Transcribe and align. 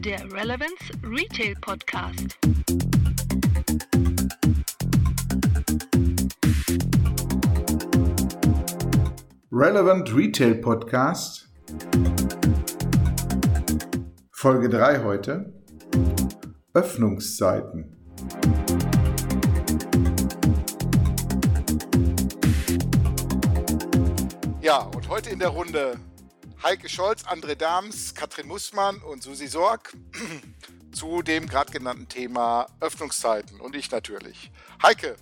der 0.00 0.32
Relevance 0.32 0.92
Retail 1.02 1.54
Podcast. 1.60 2.38
Relevant 9.52 10.14
Retail 10.16 10.54
Podcast. 10.54 11.52
Folge 14.32 14.70
3 14.70 15.04
heute. 15.04 15.52
Öffnungszeiten. 16.72 17.94
Ja, 24.62 24.78
und 24.78 25.08
heute 25.10 25.28
in 25.28 25.40
der 25.40 25.48
Runde 25.48 25.98
Heike 26.62 26.90
Scholz, 26.90 27.24
André 27.24 27.54
Dams, 27.54 28.14
Katrin 28.14 28.46
Mussmann 28.46 28.98
und 28.98 29.22
Susi 29.22 29.46
Sorg 29.46 29.96
zu 30.92 31.22
dem 31.22 31.46
gerade 31.46 31.72
genannten 31.72 32.06
Thema 32.06 32.66
Öffnungszeiten 32.80 33.60
und 33.60 33.74
ich 33.74 33.90
natürlich. 33.90 34.52
Heike. 34.82 35.16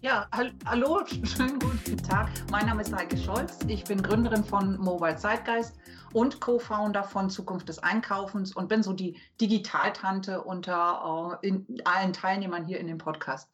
Ja, 0.00 0.28
hallo, 0.32 1.04
schönen 1.22 1.60
guten 1.60 1.96
Tag. 1.98 2.28
Mein 2.50 2.66
Name 2.66 2.82
ist 2.82 2.92
Heike 2.92 3.16
Scholz. 3.16 3.58
Ich 3.68 3.84
bin 3.84 4.02
Gründerin 4.02 4.42
von 4.42 4.76
Mobile 4.78 5.16
Zeitgeist 5.16 5.76
und 6.12 6.40
Co-Founder 6.40 7.04
von 7.04 7.30
Zukunft 7.30 7.68
des 7.68 7.78
Einkaufens 7.78 8.56
und 8.56 8.68
bin 8.68 8.82
so 8.82 8.92
die 8.92 9.16
Digitaltante 9.40 10.42
unter 10.42 11.04
uh, 11.04 11.36
allen 11.84 12.12
Teilnehmern 12.12 12.64
hier 12.64 12.80
in 12.80 12.88
dem 12.88 12.98
Podcast. 12.98 13.48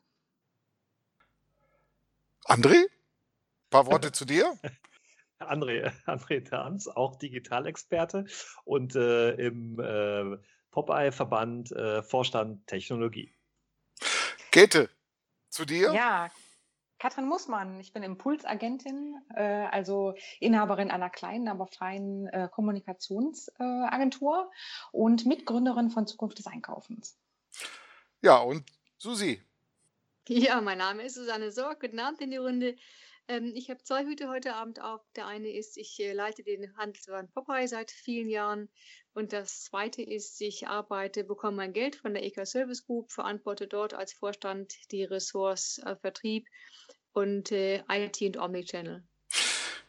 André? 2.46 2.86
paar 3.68 3.86
Worte 3.86 4.12
zu 4.12 4.24
dir. 4.24 4.56
André, 5.38 5.92
André 6.06 6.44
Terns, 6.44 6.88
auch 6.88 7.16
Digitalexperte 7.16 8.26
und 8.64 8.96
äh, 8.96 9.32
im 9.32 9.78
äh, 9.80 10.38
Popeye-Verband 10.70 11.72
äh, 11.72 12.02
Vorstand 12.02 12.66
Technologie. 12.66 13.34
Käthe, 14.50 14.88
zu 15.48 15.64
dir? 15.64 15.92
Ja, 15.92 16.30
Katrin 16.98 17.26
Mussmann, 17.26 17.80
ich 17.80 17.92
bin 17.92 18.02
Impulsagentin, 18.02 19.20
äh, 19.34 19.42
also 19.42 20.14
Inhaberin 20.40 20.90
einer 20.90 21.10
kleinen, 21.10 21.48
aber 21.48 21.66
freien 21.66 22.28
äh, 22.28 22.48
Kommunikationsagentur 22.50 24.50
und 24.90 25.26
Mitgründerin 25.26 25.90
von 25.90 26.06
Zukunft 26.06 26.38
des 26.38 26.46
Einkaufens. 26.46 27.18
Ja, 28.22 28.38
und 28.38 28.64
Susi. 28.96 29.42
Ja, 30.28 30.62
mein 30.62 30.78
Name 30.78 31.02
ist 31.02 31.16
Susanne 31.16 31.52
Sorg. 31.52 31.80
Guten 31.80 31.98
Abend 31.98 32.22
in 32.22 32.30
die 32.30 32.38
Runde. 32.38 32.76
Ähm, 33.28 33.52
ich 33.54 33.70
habe 33.70 33.82
zwei 33.82 34.04
Hüte 34.04 34.28
heute 34.28 34.54
Abend 34.54 34.80
auf. 34.80 35.00
Der 35.16 35.26
eine 35.26 35.48
ist, 35.48 35.76
ich 35.76 35.98
äh, 36.00 36.12
leite 36.12 36.42
den 36.42 36.76
Handelsverband 36.76 37.32
Popeye 37.32 37.66
seit 37.66 37.90
vielen 37.90 38.28
Jahren. 38.28 38.68
Und 39.14 39.32
das 39.32 39.64
zweite 39.64 40.02
ist, 40.02 40.40
ich 40.40 40.68
arbeite, 40.68 41.24
bekomme 41.24 41.56
mein 41.58 41.72
Geld 41.72 41.96
von 41.96 42.14
der 42.14 42.24
EK 42.24 42.46
Service 42.46 42.84
Group, 42.84 43.12
verantworte 43.12 43.66
dort 43.66 43.94
als 43.94 44.12
Vorstand 44.12 44.74
die 44.90 45.04
Ressorts 45.04 45.78
äh, 45.78 45.96
Vertrieb 45.96 46.48
und 47.12 47.52
äh, 47.52 47.82
IT 47.88 48.20
und 48.22 48.36
Omnichannel. 48.36 49.04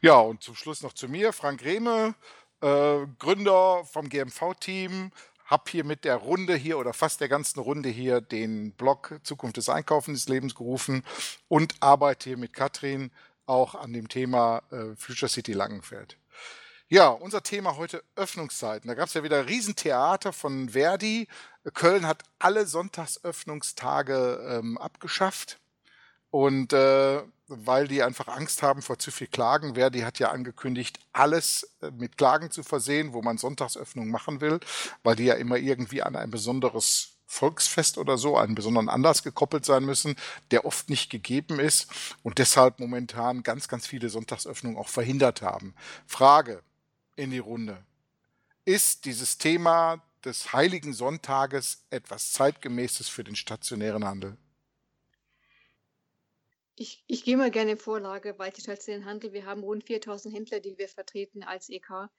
Ja, 0.01 0.19
und 0.19 0.43
zum 0.43 0.55
Schluss 0.55 0.81
noch 0.81 0.93
zu 0.93 1.09
mir, 1.09 1.33
Frank 1.33 1.63
Rehme, 1.63 2.15
äh, 2.61 3.05
Gründer 3.17 3.83
vom 3.85 4.07
GMV-Team, 4.07 5.11
habe 5.45 5.63
hier 5.69 5.83
mit 5.83 6.03
der 6.03 6.15
Runde 6.15 6.55
hier 6.55 6.77
oder 6.77 6.93
fast 6.93 7.21
der 7.21 7.29
ganzen 7.29 7.59
Runde 7.59 7.89
hier 7.89 8.19
den 8.19 8.71
Blog 8.71 9.19
Zukunft 9.23 9.57
des 9.57 9.69
Einkaufens 9.69 10.25
des 10.25 10.29
Lebens 10.29 10.55
gerufen 10.55 11.03
und 11.47 11.75
arbeite 11.79 12.29
hier 12.29 12.37
mit 12.37 12.53
Katrin 12.53 13.11
auch 13.45 13.75
an 13.75 13.93
dem 13.93 14.09
Thema 14.09 14.63
äh, 14.71 14.95
Future 14.95 15.29
City 15.29 15.53
Langenfeld. 15.53 16.17
Ja, 16.87 17.09
unser 17.09 17.41
Thema 17.41 17.77
heute 17.77 18.03
Öffnungszeiten. 18.15 18.87
Da 18.87 18.93
gab 18.93 19.07
es 19.07 19.15
ja 19.15 19.23
wieder 19.23 19.47
Riesentheater 19.47 20.33
von 20.33 20.69
Verdi. 20.69 21.27
Köln 21.73 22.05
hat 22.05 22.23
alle 22.37 22.67
Sonntagsöffnungstage 22.67 24.59
ähm, 24.59 24.77
abgeschafft. 24.77 25.59
Und 26.35 26.73
äh, 26.73 27.21
weil 27.47 27.87
die 27.87 28.03
einfach 28.03 28.27
Angst 28.27 28.61
haben 28.61 28.81
vor 28.81 28.99
zu 28.99 29.09
viel 29.09 29.27
Klagen. 29.27 29.75
Verdi 29.75 30.01
hat 30.01 30.19
ja 30.19 30.31
angekündigt, 30.31 30.99
alles 31.13 31.77
äh, 31.81 31.91
mit 31.91 32.17
Klagen 32.17 32.51
zu 32.51 32.61
versehen, 32.61 33.13
wo 33.13 33.21
man 33.21 33.37
Sonntagsöffnung 33.37 34.09
machen 34.09 34.41
will, 34.41 34.59
weil 35.01 35.15
die 35.15 35.23
ja 35.23 35.35
immer 35.35 35.55
irgendwie 35.55 36.03
an 36.03 36.17
ein 36.17 36.29
besonderes 36.29 37.13
Volksfest 37.25 37.97
oder 37.97 38.17
so, 38.17 38.35
einen 38.35 38.53
besonderen 38.53 38.89
Anlass 38.89 39.23
gekoppelt 39.23 39.63
sein 39.63 39.85
müssen, 39.85 40.17
der 40.51 40.65
oft 40.65 40.89
nicht 40.89 41.09
gegeben 41.09 41.57
ist 41.57 41.87
und 42.21 42.37
deshalb 42.37 42.81
momentan 42.81 43.41
ganz, 43.41 43.69
ganz 43.69 43.87
viele 43.87 44.09
Sonntagsöffnungen 44.09 44.77
auch 44.77 44.89
verhindert 44.89 45.41
haben. 45.41 45.73
Frage 46.05 46.63
in 47.15 47.31
die 47.31 47.39
Runde. 47.39 47.77
Ist 48.65 49.05
dieses 49.05 49.37
Thema 49.37 50.03
des 50.25 50.51
Heiligen 50.51 50.91
Sonntages 50.91 51.85
etwas 51.91 52.33
zeitgemäßes 52.33 53.07
für 53.07 53.23
den 53.23 53.37
stationären 53.37 54.03
Handel? 54.03 54.35
Ich, 56.77 57.03
ich 57.07 57.23
gehe 57.23 57.37
mal 57.37 57.51
gerne 57.51 57.77
Vorlage, 57.77 58.37
weil 58.37 58.51
die 58.51 58.61
stationären 58.61 59.05
Handel, 59.05 59.31
wir 59.31 59.45
haben 59.45 59.63
rund 59.63 59.85
4000 59.85 60.35
Händler, 60.35 60.59
die 60.59 60.77
wir 60.77 60.89
vertreten 60.89 61.41
als 61.41 61.69
EK. 61.69 62.09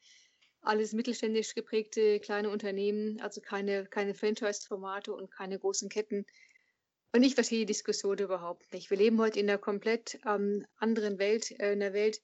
Alles 0.62 0.94
mittelständisch 0.94 1.54
geprägte 1.54 2.18
kleine 2.20 2.48
Unternehmen, 2.48 3.20
also 3.20 3.42
keine, 3.42 3.84
keine 3.84 4.14
Franchise-Formate 4.14 5.12
und 5.12 5.30
keine 5.30 5.58
großen 5.58 5.90
Ketten. 5.90 6.24
Und 7.12 7.22
ich 7.22 7.34
verstehe 7.34 7.60
die 7.60 7.66
Diskussion 7.66 8.18
überhaupt 8.18 8.72
nicht. 8.72 8.90
Wir 8.90 8.96
leben 8.96 9.20
heute 9.20 9.40
in 9.40 9.48
einer 9.48 9.58
komplett 9.58 10.18
ähm, 10.26 10.66
anderen 10.76 11.18
Welt, 11.18 11.50
äh, 11.60 11.72
in 11.72 11.82
einer 11.82 11.92
Welt, 11.92 12.22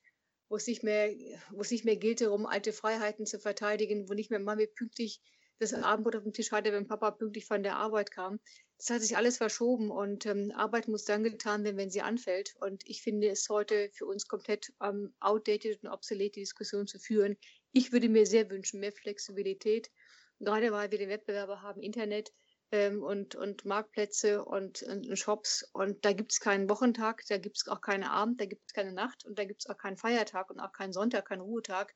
wo 0.49 0.57
es 0.57 0.67
nicht 0.67 0.83
mehr, 0.83 1.11
wo 1.51 1.61
es 1.61 1.71
nicht 1.71 1.85
mehr 1.85 1.97
gilt, 1.97 2.23
darum 2.23 2.47
alte 2.47 2.73
Freiheiten 2.73 3.27
zu 3.27 3.39
verteidigen, 3.39 4.09
wo 4.09 4.15
nicht 4.15 4.31
mehr 4.31 4.41
Mami 4.41 4.67
pünktlich 4.67 5.21
das 5.59 5.75
Abendbrot 5.75 6.17
auf 6.17 6.25
dem 6.25 6.33
Tisch 6.33 6.51
hatte, 6.51 6.73
wenn 6.73 6.87
Papa 6.87 7.11
pünktlich 7.11 7.45
von 7.45 7.63
der 7.63 7.77
Arbeit 7.77 8.11
kam. 8.11 8.41
Das 8.83 8.91
hat 8.91 9.03
sich 9.03 9.17
alles 9.17 9.37
verschoben 9.37 9.93
und 9.93 10.27
ähm, 10.27 10.51
Arbeit 10.57 10.89
muss 10.89 11.05
dann 11.05 11.23
getan 11.23 11.63
werden, 11.63 11.77
wenn 11.77 11.91
sie 11.91 12.03
anfällt. 12.03 12.57
Und 12.59 12.83
ich 12.85 13.01
finde 13.01 13.29
es 13.29 13.49
heute 13.49 13.91
für 13.93 14.07
uns 14.07 14.27
komplett 14.27 14.73
ähm, 14.83 15.15
outdated 15.21 15.85
und 15.85 15.89
obsolet, 15.89 16.35
die 16.35 16.41
Diskussion 16.41 16.89
zu 16.89 16.99
führen. 16.99 17.37
Ich 17.71 17.93
würde 17.93 18.09
mir 18.09 18.27
sehr 18.27 18.51
wünschen, 18.51 18.81
mehr 18.81 18.91
Flexibilität, 18.91 19.93
gerade 20.41 20.73
weil 20.73 20.91
wir 20.91 20.99
den 20.99 21.11
Wettbewerber 21.11 21.63
haben, 21.63 21.81
Internet 21.81 22.33
ähm, 22.73 23.05
und, 23.05 23.37
und 23.37 23.65
Marktplätze 23.65 24.45
und, 24.45 24.83
und 24.83 25.17
Shops. 25.17 25.63
Und 25.73 26.05
da 26.05 26.13
gibt 26.13 26.33
es 26.33 26.41
keinen 26.41 26.69
Wochentag, 26.69 27.23
da 27.29 27.39
gibt 27.39 27.59
es 27.59 27.69
auch 27.69 27.83
keine 27.83 28.11
Abend, 28.11 28.41
da 28.41 28.47
gibt 28.47 28.65
es 28.67 28.73
keine 28.73 28.93
Nacht 28.93 29.25
und 29.25 29.39
da 29.39 29.45
gibt 29.45 29.63
es 29.63 29.71
auch 29.71 29.79
keinen 29.79 29.97
Feiertag 29.97 30.51
und 30.51 30.59
auch 30.59 30.73
keinen 30.73 30.93
Sonntag, 30.93 31.29
keinen 31.29 31.43
Ruhetag. 31.43 31.95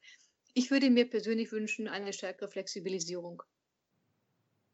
Ich 0.54 0.70
würde 0.70 0.88
mir 0.90 1.10
persönlich 1.10 1.50
wünschen, 1.50 1.88
eine 1.88 2.12
stärkere 2.12 2.48
Flexibilisierung. 2.48 3.42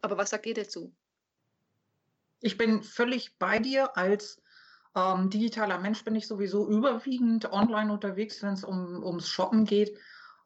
Aber 0.03 0.19
was 0.19 0.29
sagt 0.29 0.45
ihr 0.45 0.53
dazu? 0.53 0.95
Ich 2.43 2.59
bin 2.59 2.83
völlig 2.83 3.39
bei 3.39 3.59
dir. 3.61 3.97
Als 3.97 4.43
ähm, 4.95 5.31
digitaler 5.31 5.79
Mensch 5.79 6.05
bin 6.05 6.17
ich 6.17 6.27
sowieso 6.27 6.69
überwiegend 6.69 7.51
online 7.53 7.93
unterwegs, 7.93 8.43
wenn 8.43 8.55
es 8.55 8.65
um, 8.65 9.03
ums 9.03 9.29
Shoppen 9.29 9.65
geht. 9.65 9.97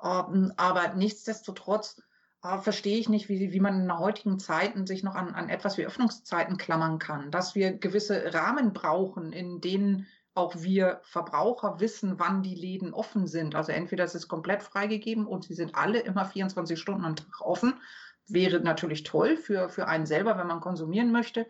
Ähm, 0.03 0.53
aber 0.57 0.95
nichtsdestotrotz 0.95 2.03
äh, 2.45 2.59
verstehe 2.59 2.99
ich 2.99 3.09
nicht, 3.09 3.29
wie, 3.31 3.51
wie 3.51 3.61
man 3.61 3.83
in 3.83 3.99
heutigen 3.99 4.39
Zeiten 4.39 4.87
sich 4.87 5.03
noch 5.03 5.15
an, 5.15 5.35
an 5.35 5.49
etwas 5.49 5.79
wie 5.79 5.87
Öffnungszeiten 5.87 6.59
klammern 6.59 6.99
kann. 6.99 7.31
Dass 7.31 7.55
wir 7.55 7.73
gewisse 7.73 8.35
Rahmen 8.35 8.75
brauchen, 8.75 9.33
in 9.33 9.63
denen 9.63 10.07
auch 10.35 10.55
wir 10.55 11.01
Verbraucher 11.03 11.81
wissen, 11.81 12.19
wann 12.19 12.43
die 12.43 12.55
Läden 12.55 12.93
offen 12.93 13.27
sind. 13.27 13.55
Also 13.55 13.73
entweder 13.73 14.05
es 14.05 14.15
ist 14.15 14.29
komplett 14.29 14.63
freigegeben 14.63 15.27
und 15.27 15.45
sie 15.45 15.55
sind 15.55 15.75
alle 15.75 16.01
immer 16.01 16.27
24 16.27 16.79
Stunden 16.79 17.07
am 17.07 17.17
Tag 17.17 17.41
offen. 17.41 17.81
Wäre 18.29 18.61
natürlich 18.61 19.03
toll 19.03 19.39
für, 19.39 19.71
für 19.71 19.89
einen 19.89 20.05
selber, 20.05 20.37
wenn 20.37 20.47
man 20.47 20.61
konsumieren 20.61 21.11
möchte. 21.11 21.47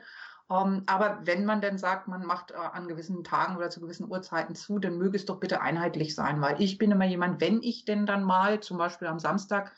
Ähm, 0.49 0.85
aber 0.87 1.21
wenn 1.25 1.45
man 1.45 1.61
denn 1.61 1.79
sagt, 1.79 2.07
man 2.09 2.25
macht 2.25 2.53
äh, 2.53 2.55
an 2.55 2.87
gewissen 2.87 3.25
Tagen 3.25 3.57
oder 3.57 3.71
zu 3.71 3.81
gewissen 3.81 4.09
Uhrzeiten 4.09 4.55
zu, 4.55 4.79
dann 4.79 4.99
möge 4.99 5.17
es 5.17 5.27
doch 5.27 5.41
bitte 5.41 5.61
einheitlich 5.61 6.15
sein, 6.15 6.41
weil 6.41 6.61
ich 6.63 6.79
bin 6.79 6.93
immer 6.93 7.07
jemand, 7.07 7.41
wenn 7.41 7.63
ich 7.63 7.85
denn 7.85 8.07
dann 8.07 8.23
mal 8.23 8.61
zum 8.61 8.79
Beispiel 8.79 9.09
am 9.09 9.19
Samstag 9.19 9.73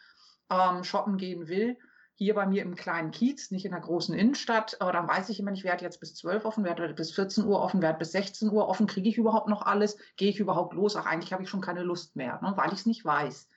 ähm, 0.51 0.85
shoppen 0.85 1.17
gehen 1.17 1.49
will, 1.49 1.79
hier 2.19 2.35
bei 2.35 2.47
mir 2.47 2.63
im 2.63 2.75
kleinen 2.75 3.13
Kiez, 3.13 3.51
nicht 3.51 3.65
in 3.65 3.71
der 3.71 3.81
großen 3.81 4.15
Innenstadt, 4.15 4.77
äh, 4.81 4.93
dann 4.93 5.09
weiß 5.09 5.29
ich 5.31 5.41
immer 5.41 5.53
nicht, 5.53 5.65
wer 5.65 5.73
hat 5.73 5.83
jetzt 5.83 6.01
bis 6.01 6.15
12 6.17 6.45
offen, 6.45 6.65
wer 6.65 6.75
hat 6.75 6.97
bis 6.97 7.13
14 7.13 7.45
Uhr 7.45 7.61
offen, 7.61 7.81
wer 7.81 7.91
hat 7.91 7.99
bis 7.99 8.13
16 8.13 8.51
Uhr 8.51 8.69
offen, 8.69 8.87
kriege 8.87 9.09
ich 9.09 9.17
überhaupt 9.17 9.49
noch 9.49 9.63
alles, 9.63 9.97
gehe 10.17 10.29
ich 10.29 10.41
überhaupt 10.41 10.75
los? 10.75 10.97
Ach, 10.97 11.07
eigentlich 11.07 11.33
habe 11.33 11.45
ich 11.45 11.49
schon 11.49 11.61
keine 11.61 11.83
Lust 11.83 12.17
mehr, 12.17 12.41
ne, 12.43 12.53
weil 12.57 12.73
ich 12.73 12.81
es 12.81 12.87
nicht 12.87 13.05
weiß. 13.05 13.49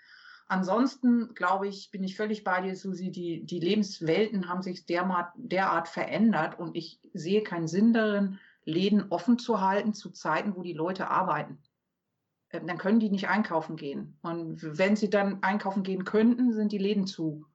Ansonsten, 0.52 1.34
glaube 1.34 1.70
ich, 1.70 1.92
bin 1.92 2.04
ich 2.04 2.18
völlig 2.18 2.44
bei 2.44 2.60
dir, 2.60 2.76
Susi, 2.76 3.10
die, 3.10 3.46
die 3.46 3.62
Lebenswelten 3.62 4.50
haben 4.50 4.62
sich 4.62 4.86
derart, 4.86 5.32
derart 5.38 5.88
verändert 5.88 6.60
und 6.60 6.76
ich 6.76 7.00
sehe 7.14 7.42
keinen 7.42 7.70
Sinn 7.70 7.94
darin, 7.94 8.38
Läden 8.66 9.06
offen 9.12 9.40
zu 9.40 9.62
halten 9.62 9.94
zu 9.94 10.10
Zeiten, 10.10 10.58
wo 10.58 10.62
die 10.62 10.74
Leute 10.74 11.10
arbeiten. 11.10 11.58
Ähm, 12.50 12.68
dann 12.68 12.78
können 12.78 13.00
die 13.00 13.10
nicht 13.10 13.30
einkaufen 13.30 13.78
gehen. 13.78 14.18
Und 14.24 14.78
wenn 14.78 14.98
sie 14.98 15.10
dann 15.10 15.42
einkaufen 15.42 15.84
gehen 15.84 16.04
könnten, 16.04 16.52
sind 16.52 16.74
die 16.74 16.78
Läden 16.78 17.08
zu. 17.08 17.46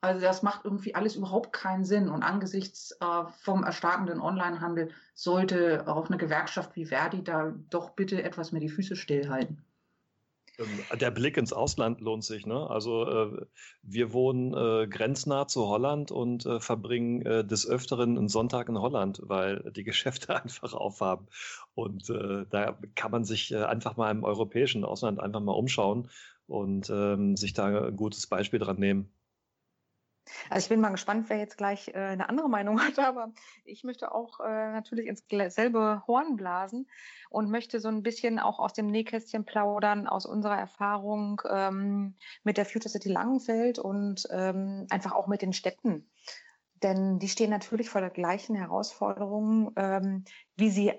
Also 0.00 0.20
das 0.20 0.42
macht 0.42 0.64
irgendwie 0.64 0.96
alles 0.96 1.14
überhaupt 1.14 1.52
keinen 1.52 1.84
Sinn. 1.84 2.08
Und 2.08 2.24
angesichts 2.24 2.90
äh, 3.00 3.22
vom 3.44 3.62
erstarkenden 3.62 4.20
Onlinehandel 4.20 4.90
sollte 5.14 5.84
auch 5.86 6.08
eine 6.08 6.18
Gewerkschaft 6.18 6.74
wie 6.74 6.86
Verdi 6.86 7.22
da 7.22 7.54
doch 7.70 7.90
bitte 7.90 8.20
etwas 8.24 8.50
mehr 8.50 8.60
die 8.60 8.68
Füße 8.68 8.96
stillhalten. 8.96 9.64
Ähm, 10.58 10.98
der 10.98 11.10
Blick 11.10 11.36
ins 11.36 11.52
Ausland 11.52 12.00
lohnt 12.00 12.24
sich. 12.24 12.46
Ne? 12.46 12.68
Also 12.68 13.06
äh, 13.06 13.46
wir 13.82 14.12
wohnen 14.12 14.54
äh, 14.54 14.86
grenznah 14.86 15.46
zu 15.46 15.66
Holland 15.66 16.10
und 16.10 16.46
äh, 16.46 16.60
verbringen 16.60 17.24
äh, 17.24 17.44
des 17.44 17.66
Öfteren 17.66 18.18
einen 18.18 18.28
Sonntag 18.28 18.68
in 18.68 18.78
Holland, 18.78 19.20
weil 19.24 19.70
die 19.72 19.84
Geschäfte 19.84 20.34
einfach 20.42 20.74
aufhaben. 20.74 21.26
Und 21.74 22.10
äh, 22.10 22.44
da 22.50 22.78
kann 22.94 23.10
man 23.10 23.24
sich 23.24 23.52
äh, 23.52 23.64
einfach 23.64 23.96
mal 23.96 24.10
im 24.10 24.24
europäischen 24.24 24.84
Ausland 24.84 25.20
einfach 25.20 25.40
mal 25.40 25.52
umschauen 25.52 26.10
und 26.46 26.90
ähm, 26.90 27.36
sich 27.36 27.54
da 27.54 27.86
ein 27.86 27.96
gutes 27.96 28.26
Beispiel 28.26 28.58
dran 28.58 28.78
nehmen. 28.78 29.12
Also 30.50 30.64
ich 30.64 30.68
bin 30.68 30.80
mal 30.80 30.90
gespannt, 30.90 31.28
wer 31.28 31.38
jetzt 31.38 31.58
gleich 31.58 31.88
äh, 31.88 31.94
eine 31.94 32.28
andere 32.28 32.48
Meinung 32.48 32.80
hat, 32.80 32.98
aber 32.98 33.32
ich 33.64 33.84
möchte 33.84 34.12
auch 34.12 34.40
äh, 34.40 34.72
natürlich 34.72 35.06
ins 35.06 35.24
selbe 35.54 36.02
Horn 36.06 36.36
blasen 36.36 36.88
und 37.30 37.50
möchte 37.50 37.80
so 37.80 37.88
ein 37.88 38.02
bisschen 38.02 38.38
auch 38.38 38.58
aus 38.58 38.72
dem 38.72 38.86
Nähkästchen 38.86 39.44
plaudern, 39.44 40.06
aus 40.06 40.26
unserer 40.26 40.58
Erfahrung 40.58 41.40
ähm, 41.48 42.16
mit 42.44 42.56
der 42.56 42.66
Future 42.66 42.90
City 42.90 43.08
Langenfeld 43.08 43.78
und 43.78 44.26
ähm, 44.30 44.86
einfach 44.90 45.12
auch 45.12 45.26
mit 45.26 45.42
den 45.42 45.52
Städten. 45.52 46.08
Denn 46.82 47.18
die 47.18 47.28
stehen 47.28 47.50
natürlich 47.50 47.88
vor 47.88 48.00
der 48.00 48.10
gleichen 48.10 48.56
Herausforderung, 48.56 49.72
ähm, 49.76 50.24
wie 50.56 50.70
sie 50.70 50.92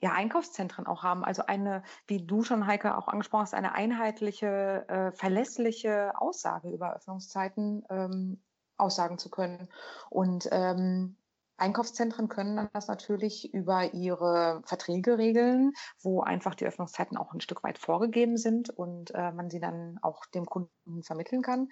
ja, 0.00 0.12
Einkaufszentren 0.12 0.86
auch 0.86 1.02
haben. 1.02 1.24
Also 1.24 1.46
eine, 1.46 1.82
wie 2.06 2.26
du 2.26 2.42
schon, 2.42 2.66
Heike, 2.66 2.98
auch 2.98 3.08
angesprochen 3.08 3.42
hast, 3.42 3.54
eine 3.54 3.74
einheitliche, 3.74 4.84
äh, 4.88 5.12
verlässliche 5.12 6.12
Aussage 6.20 6.70
über 6.70 6.94
Öffnungszeiten 6.94 7.84
ähm, 7.88 8.42
aussagen 8.82 9.18
zu 9.18 9.30
können. 9.30 9.68
Und 10.10 10.48
ähm, 10.52 11.16
Einkaufszentren 11.62 12.28
können 12.28 12.68
das 12.72 12.88
natürlich 12.88 13.54
über 13.54 13.94
ihre 13.94 14.62
Verträge 14.64 15.16
regeln, 15.16 15.74
wo 16.00 16.20
einfach 16.20 16.56
die 16.56 16.66
Öffnungszeiten 16.66 17.16
auch 17.16 17.32
ein 17.32 17.40
Stück 17.40 17.62
weit 17.62 17.78
vorgegeben 17.78 18.36
sind 18.36 18.68
und 18.70 19.14
äh, 19.14 19.30
man 19.30 19.48
sie 19.48 19.60
dann 19.60 19.98
auch 20.02 20.26
dem 20.26 20.46
Kunden 20.46 21.04
vermitteln 21.04 21.40
kann. 21.42 21.68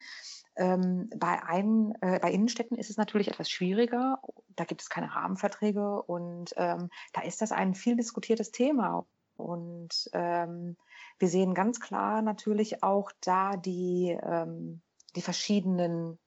Ähm, 0.55 1.11
bei, 1.17 1.43
ein, 1.43 1.93
äh, 2.03 2.21
bei 2.21 2.31
Innenstädten 2.31 2.79
ist 2.79 2.91
es 2.91 2.99
natürlich 2.99 3.29
etwas 3.29 3.51
schwieriger. 3.51 4.21
Da 4.55 4.65
gibt 4.65 4.83
es 4.83 4.91
keine 4.91 5.13
Rahmenverträge 5.13 6.03
und 6.03 6.55
ähm, 6.57 6.91
da 7.13 7.23
ist 7.23 7.43
das 7.43 7.51
ein 7.51 7.75
viel 7.75 7.97
diskutiertes 7.97 8.53
Thema. 8.53 9.07
Und 9.37 10.09
ähm, 10.13 10.77
wir 11.19 11.29
sehen 11.29 11.55
ganz 11.55 11.81
klar 11.81 12.23
natürlich 12.23 12.85
auch 12.85 13.11
da 13.21 13.57
die, 13.57 14.17
ähm, 14.23 14.83
die 15.17 15.23
verschiedenen 15.23 16.19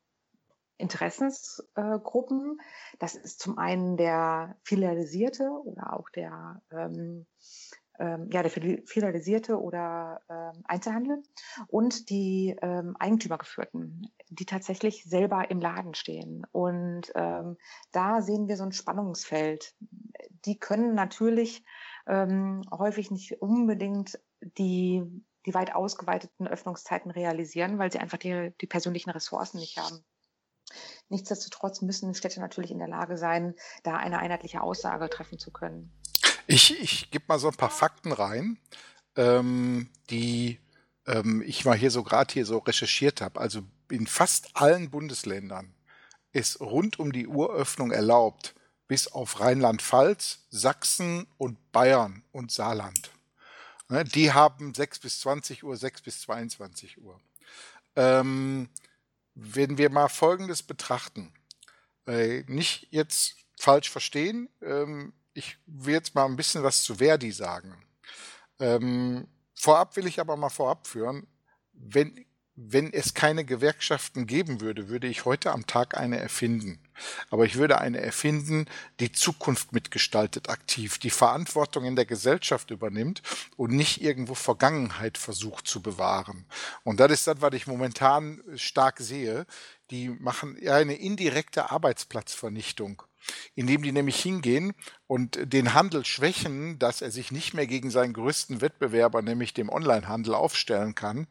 Interessensgruppen. 0.78 2.60
Das 3.00 3.16
ist 3.16 3.40
zum 3.40 3.58
einen 3.58 3.98
der 3.98 4.58
filialisierte 4.64 5.50
oder 5.50 5.94
auch 5.94 6.10
der, 6.10 6.62
ähm, 6.72 7.26
ähm, 8.00 8.30
ja, 8.32 8.42
der 8.42 8.52
filialisierte 8.52 9.62
oder 9.62 10.22
ähm, 10.30 10.64
Einzelhandel 10.66 11.22
und 11.68 12.10
die 12.10 12.56
ähm, 12.62 12.96
Eigentümergeführten, 13.00 14.12
die 14.30 14.46
tatsächlich 14.46 15.04
selber 15.04 15.50
im 15.52 15.60
Laden 15.60 15.94
stehen. 15.94 16.46
Und 16.52 17.12
ähm, 17.16 17.58
da 17.92 18.22
sehen 18.22 18.48
wir 18.48 18.58
so 18.58 18.64
ein 18.64 18.72
Spannungsfeld. 18.72 19.76
Die 20.46 20.58
können 20.58 20.96
natürlich 20.96 21.64
ähm, 22.08 22.62
häufig 22.72 23.12
nicht 23.12 23.42
unbedingt 23.42 24.20
die 24.58 25.04
die 25.46 25.54
weit 25.54 25.76
ausgeweiteten 25.76 26.48
Öffnungszeiten 26.48 27.12
realisieren, 27.12 27.78
weil 27.78 27.92
sie 27.92 28.00
einfach 28.00 28.18
die, 28.18 28.54
die 28.62 28.68
persönlichen 28.68 29.10
Ressourcen 29.10 29.60
nicht 29.60 29.78
haben. 29.78 30.04
Nichtsdestotrotz 31.10 31.82
müssen 31.82 32.16
Städte 32.16 32.40
natürlich 32.40 32.72
in 32.72 32.80
der 32.80 32.88
Lage 32.88 33.18
sein, 33.18 33.56
da 33.84 33.98
eine 33.98 34.20
einheitliche 34.20 34.62
Aussage 34.62 35.10
treffen 35.10 35.40
zu 35.40 35.52
können. 35.52 35.92
Ich, 36.48 36.80
ich 36.82 37.12
gebe 37.12 37.26
mal 37.28 37.40
so 37.40 37.48
ein 37.50 37.56
paar 37.56 37.70
Fakten 37.70 38.12
rein, 38.12 38.58
ähm, 39.16 39.90
die 40.10 40.60
ähm, 41.06 41.42
ich 41.46 41.66
mal 41.66 41.78
hier 41.78 41.92
so 41.92 42.04
gerade 42.04 42.34
hier 42.34 42.46
so 42.46 42.58
recherchiert 42.58 43.22
habe. 43.22 43.40
Also 43.40 43.62
in 43.90 44.08
fast 44.08 44.50
allen 44.56 44.90
Bundesländern 44.90 45.74
ist 46.32 46.60
rund 46.60 47.00
um 47.00 47.12
die 47.12 47.28
Uröffnung 47.28 47.92
erlaubt, 47.92 48.56
bis 48.88 49.08
auf 49.08 49.40
Rheinland-Pfalz, 49.40 50.40
Sachsen 50.50 51.28
und 51.38 51.72
Bayern 51.72 52.24
und 52.32 52.52
Saarland. 52.52 53.12
Ne, 53.90 54.04
die 54.04 54.32
haben 54.32 54.74
6 54.74 55.00
bis 55.00 55.20
20 55.22 55.64
Uhr, 55.64 55.78
6 55.78 56.02
bis 56.02 56.22
22 56.22 57.02
Uhr. 57.02 57.20
Ähm, 57.96 58.70
wenn 59.36 59.78
wir 59.78 59.90
mal 59.90 60.10
Folgendes 60.10 60.64
betrachten, 60.64 61.34
äh, 62.08 62.44
nicht 62.48 62.88
jetzt 62.92 63.36
falsch 63.60 63.90
verstehen, 63.90 64.50
ähm, 64.62 65.14
ich 65.34 65.58
will 65.66 65.94
jetzt 65.94 66.16
mal 66.16 66.26
ein 66.26 66.36
bisschen 66.36 66.64
was 66.64 66.84
zu 66.84 66.96
Verdi 66.96 67.32
sagen. 67.32 67.76
Ähm, 68.60 69.28
vorab 69.56 69.96
will 69.96 70.08
ich 70.08 70.20
aber 70.20 70.38
mal 70.38 70.50
vorab 70.50 70.88
führen, 70.88 71.28
wenn 71.74 72.26
wenn 72.56 72.94
es 72.94 73.14
keine 73.14 73.46
Gewerkschaften 73.46 74.28
geben 74.28 74.62
würde, 74.62 74.88
würde 74.88 75.08
ich 75.08 75.26
heute 75.26 75.52
am 75.52 75.66
Tag 75.66 75.98
eine 75.98 76.20
erfinden. 76.20 76.83
Aber 77.30 77.46
ich 77.46 77.56
würde 77.56 77.80
eine 77.80 78.02
erfinden, 78.02 78.66
die 79.00 79.12
Zukunft 79.12 79.74
mitgestaltet 79.74 80.50
aktiv, 80.50 80.98
die 80.98 81.10
Verantwortung 81.10 81.86
in 81.86 81.96
der 81.96 82.06
Gesellschaft 82.06 82.72
übernimmt 82.72 83.22
und 83.58 83.72
nicht 83.72 84.02
irgendwo 84.02 84.36
Vergangenheit 84.36 85.18
versucht 85.18 85.68
zu 85.68 85.82
bewahren. 85.82 86.46
Und 86.84 87.00
das 87.00 87.12
ist 87.12 87.28
das, 87.28 87.42
was 87.42 87.54
ich 87.54 87.68
momentan 87.68 88.42
stark 88.56 89.00
sehe. 89.00 89.46
Die 89.92 90.10
machen 90.10 90.58
eine 90.68 90.96
indirekte 90.96 91.72
Arbeitsplatzvernichtung 91.72 93.04
indem 93.56 93.84
die 93.84 93.92
nämlich 93.92 94.22
hingehen 94.22 94.74
und 95.08 95.40
den 95.42 95.74
Handel 95.74 96.06
schwächen, 96.06 96.80
dass 96.80 97.02
er 97.02 97.12
sich 97.12 97.32
nicht 97.32 97.54
mehr 97.54 97.68
gegen 97.68 97.90
seinen 97.90 98.14
größten 98.14 98.62
Wettbewerber, 98.62 99.22
nämlich 99.22 99.54
dem 99.54 99.70
Onlinehandel, 99.70 100.34
aufstellen 100.34 100.96
kann. 100.96 101.28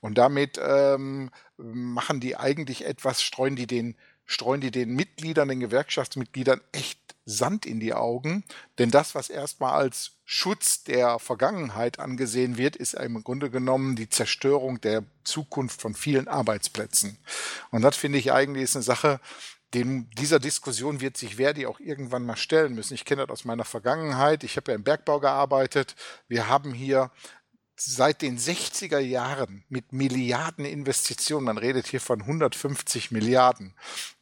Und 0.00 0.18
damit 0.18 0.60
ähm, 0.62 1.30
machen 1.56 2.20
die 2.20 2.36
eigentlich 2.36 2.84
etwas, 2.84 3.22
streuen 3.22 3.56
die 3.56 3.66
den 3.66 3.96
streuen 4.28 4.60
die 4.60 4.70
den 4.70 4.94
Mitgliedern, 4.94 5.48
den 5.48 5.58
Gewerkschaftsmitgliedern 5.58 6.60
echt 6.70 7.00
Sand 7.24 7.66
in 7.66 7.80
die 7.80 7.94
Augen. 7.94 8.44
Denn 8.78 8.90
das, 8.90 9.14
was 9.14 9.30
erstmal 9.30 9.72
als 9.72 10.12
Schutz 10.26 10.84
der 10.84 11.18
Vergangenheit 11.18 11.98
angesehen 11.98 12.58
wird, 12.58 12.76
ist 12.76 12.94
im 12.94 13.24
Grunde 13.24 13.50
genommen 13.50 13.96
die 13.96 14.10
Zerstörung 14.10 14.80
der 14.82 15.02
Zukunft 15.24 15.80
von 15.80 15.94
vielen 15.94 16.28
Arbeitsplätzen. 16.28 17.18
Und 17.70 17.82
das 17.82 17.96
finde 17.96 18.18
ich 18.18 18.30
eigentlich 18.30 18.64
ist 18.64 18.76
eine 18.76 18.82
Sache, 18.82 19.18
dem, 19.74 20.08
dieser 20.10 20.38
Diskussion 20.38 21.00
wird 21.00 21.16
sich 21.16 21.36
Verdi 21.36 21.66
auch 21.66 21.80
irgendwann 21.80 22.24
mal 22.24 22.36
stellen 22.36 22.74
müssen. 22.74 22.94
Ich 22.94 23.04
kenne 23.04 23.26
das 23.26 23.30
aus 23.30 23.44
meiner 23.44 23.64
Vergangenheit. 23.64 24.44
Ich 24.44 24.56
habe 24.56 24.72
ja 24.72 24.76
im 24.76 24.84
Bergbau 24.84 25.20
gearbeitet. 25.20 25.94
Wir 26.26 26.48
haben 26.48 26.72
hier 26.72 27.10
seit 27.80 28.22
den 28.22 28.38
60er 28.38 28.98
Jahren 28.98 29.64
mit 29.68 29.92
Milliarden 29.92 30.64
Investitionen, 30.64 31.44
man 31.44 31.58
redet 31.58 31.86
hier 31.86 32.00
von 32.00 32.20
150 32.20 33.10
Milliarden, 33.10 33.74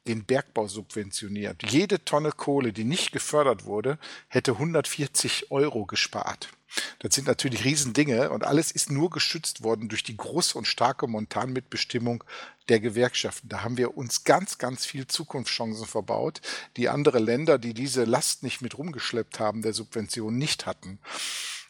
den 0.06 0.24
Bergbau 0.24 0.68
subventioniert. 0.68 1.70
Jede 1.70 2.04
Tonne 2.04 2.32
Kohle, 2.32 2.72
die 2.72 2.84
nicht 2.84 3.12
gefördert 3.12 3.64
wurde, 3.64 3.98
hätte 4.28 4.52
140 4.52 5.50
Euro 5.50 5.86
gespart. 5.86 6.50
Das 6.98 7.14
sind 7.14 7.26
natürlich 7.26 7.64
Riesendinge 7.64 8.30
und 8.30 8.44
alles 8.44 8.70
ist 8.70 8.90
nur 8.90 9.08
geschützt 9.08 9.62
worden 9.62 9.88
durch 9.88 10.02
die 10.02 10.16
große 10.16 10.58
und 10.58 10.66
starke 10.66 11.06
Montanmitbestimmung 11.06 12.24
der 12.68 12.80
Gewerkschaften. 12.80 13.48
Da 13.48 13.62
haben 13.62 13.78
wir 13.78 13.96
uns 13.96 14.24
ganz, 14.24 14.58
ganz 14.58 14.84
viel 14.84 15.06
Zukunftschancen 15.06 15.86
verbaut, 15.86 16.42
die 16.76 16.88
andere 16.88 17.20
Länder, 17.20 17.58
die 17.58 17.72
diese 17.72 18.04
Last 18.04 18.42
nicht 18.42 18.60
mit 18.60 18.76
rumgeschleppt 18.76 19.40
haben, 19.40 19.62
der 19.62 19.72
Subvention 19.72 20.36
nicht 20.36 20.66
hatten. 20.66 20.98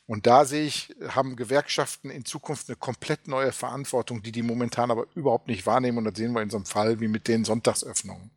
Und 0.07 0.27
da 0.27 0.45
sehe 0.45 0.67
ich, 0.67 0.95
haben 1.09 1.35
Gewerkschaften 1.35 2.11
in 2.11 2.25
Zukunft 2.25 2.69
eine 2.69 2.77
komplett 2.77 3.27
neue 3.27 3.53
Verantwortung, 3.53 4.23
die 4.23 4.31
die 4.31 4.43
momentan 4.43 4.91
aber 4.93 5.07
überhaupt 5.15 5.49
nicht 5.49 5.67
wahrnehmen. 5.67 5.99
Und 5.99 6.05
das 6.05 6.17
sehen 6.17 6.33
wir 6.33 6.43
in 6.43 6.51
so 6.51 6.59
einem 6.59 6.67
Fall 6.67 7.01
wie 7.01 7.09
mit 7.09 7.27
den 7.27 7.45
Sonntagsöffnungen. 7.45 8.31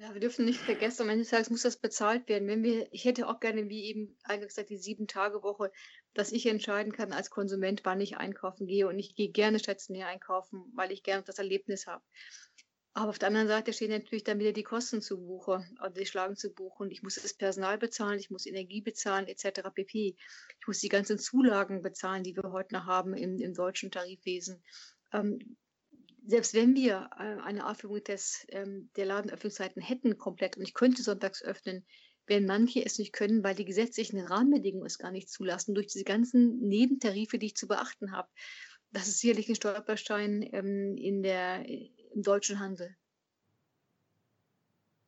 Ja, 0.00 0.14
wir 0.14 0.20
dürfen 0.20 0.44
nicht 0.44 0.60
vergessen, 0.60 1.02
am 1.02 1.08
Ende 1.08 1.24
des 1.24 1.30
Tages 1.30 1.50
muss 1.50 1.62
das 1.62 1.76
bezahlt 1.76 2.28
werden. 2.28 2.46
Wenn 2.46 2.62
wir, 2.62 2.86
ich 2.92 3.04
hätte 3.04 3.26
auch 3.26 3.40
gerne, 3.40 3.68
wie 3.68 3.86
eben 3.86 4.16
eingangs 4.22 4.54
gesagt, 4.54 4.70
die 4.70 4.76
Sieben-Tage-Woche, 4.76 5.72
dass 6.14 6.30
ich 6.30 6.46
entscheiden 6.46 6.92
kann 6.92 7.12
als 7.12 7.30
Konsument, 7.30 7.80
wann 7.82 8.00
ich 8.00 8.16
einkaufen 8.16 8.68
gehe. 8.68 8.86
Und 8.86 9.00
ich 9.00 9.16
gehe 9.16 9.30
gerne 9.30 9.58
stationär 9.58 10.06
einkaufen, 10.06 10.70
weil 10.76 10.92
ich 10.92 11.02
gerne 11.02 11.24
das 11.24 11.38
Erlebnis 11.38 11.88
habe. 11.88 12.04
Aber 12.94 13.10
auf 13.10 13.18
der 13.18 13.28
anderen 13.28 13.48
Seite 13.48 13.72
stehen 13.72 13.90
natürlich 13.90 14.24
dann 14.24 14.40
wieder 14.40 14.52
die 14.52 14.64
Kosten 14.64 15.00
zu 15.00 15.18
Buche, 15.18 15.64
also 15.78 16.00
die 16.00 16.06
schlagen 16.06 16.36
zu 16.36 16.52
Buche. 16.52 16.88
Ich 16.90 17.02
muss 17.02 17.14
das 17.14 17.34
Personal 17.34 17.78
bezahlen, 17.78 18.18
ich 18.18 18.30
muss 18.30 18.46
Energie 18.46 18.80
bezahlen, 18.80 19.28
etc. 19.28 19.70
pp. 19.72 20.16
Ich 20.60 20.66
muss 20.66 20.80
die 20.80 20.88
ganzen 20.88 21.18
Zulagen 21.18 21.82
bezahlen, 21.82 22.24
die 22.24 22.34
wir 22.34 22.50
heute 22.50 22.74
noch 22.74 22.86
haben 22.86 23.14
im, 23.14 23.38
im 23.38 23.54
deutschen 23.54 23.90
Tarifwesen. 23.90 24.64
Ähm, 25.12 25.56
selbst 26.26 26.54
wenn 26.54 26.74
wir 26.74 27.08
äh, 27.18 27.40
eine 27.40 27.68
Aufhebung 27.68 28.02
des, 28.04 28.44
ähm, 28.50 28.90
der 28.96 29.06
Ladenöffnungszeiten 29.06 29.80
hätten 29.80 30.18
komplett 30.18 30.56
und 30.56 30.62
ich 30.62 30.74
könnte 30.74 31.02
sonntags 31.02 31.42
öffnen, 31.42 31.86
werden 32.26 32.46
manche 32.46 32.84
es 32.84 32.98
nicht 32.98 33.12
können, 33.12 33.42
weil 33.42 33.54
die 33.54 33.64
gesetzlichen 33.64 34.20
Rahmenbedingungen 34.20 34.86
es 34.86 34.98
gar 34.98 35.10
nicht 35.10 35.30
zulassen, 35.30 35.74
durch 35.74 35.86
diese 35.86 36.04
ganzen 36.04 36.58
Nebentarife, 36.60 37.38
die 37.38 37.46
ich 37.46 37.56
zu 37.56 37.66
beachten 37.66 38.12
habe. 38.12 38.28
Das 38.90 39.08
ist 39.08 39.20
sicherlich 39.20 39.48
ein 39.48 39.54
Stolperstein 39.54 40.46
ähm, 40.52 40.96
in 40.96 41.22
der, 41.22 41.64
im 42.14 42.22
deutschen 42.22 42.60
Handel. 42.60 42.94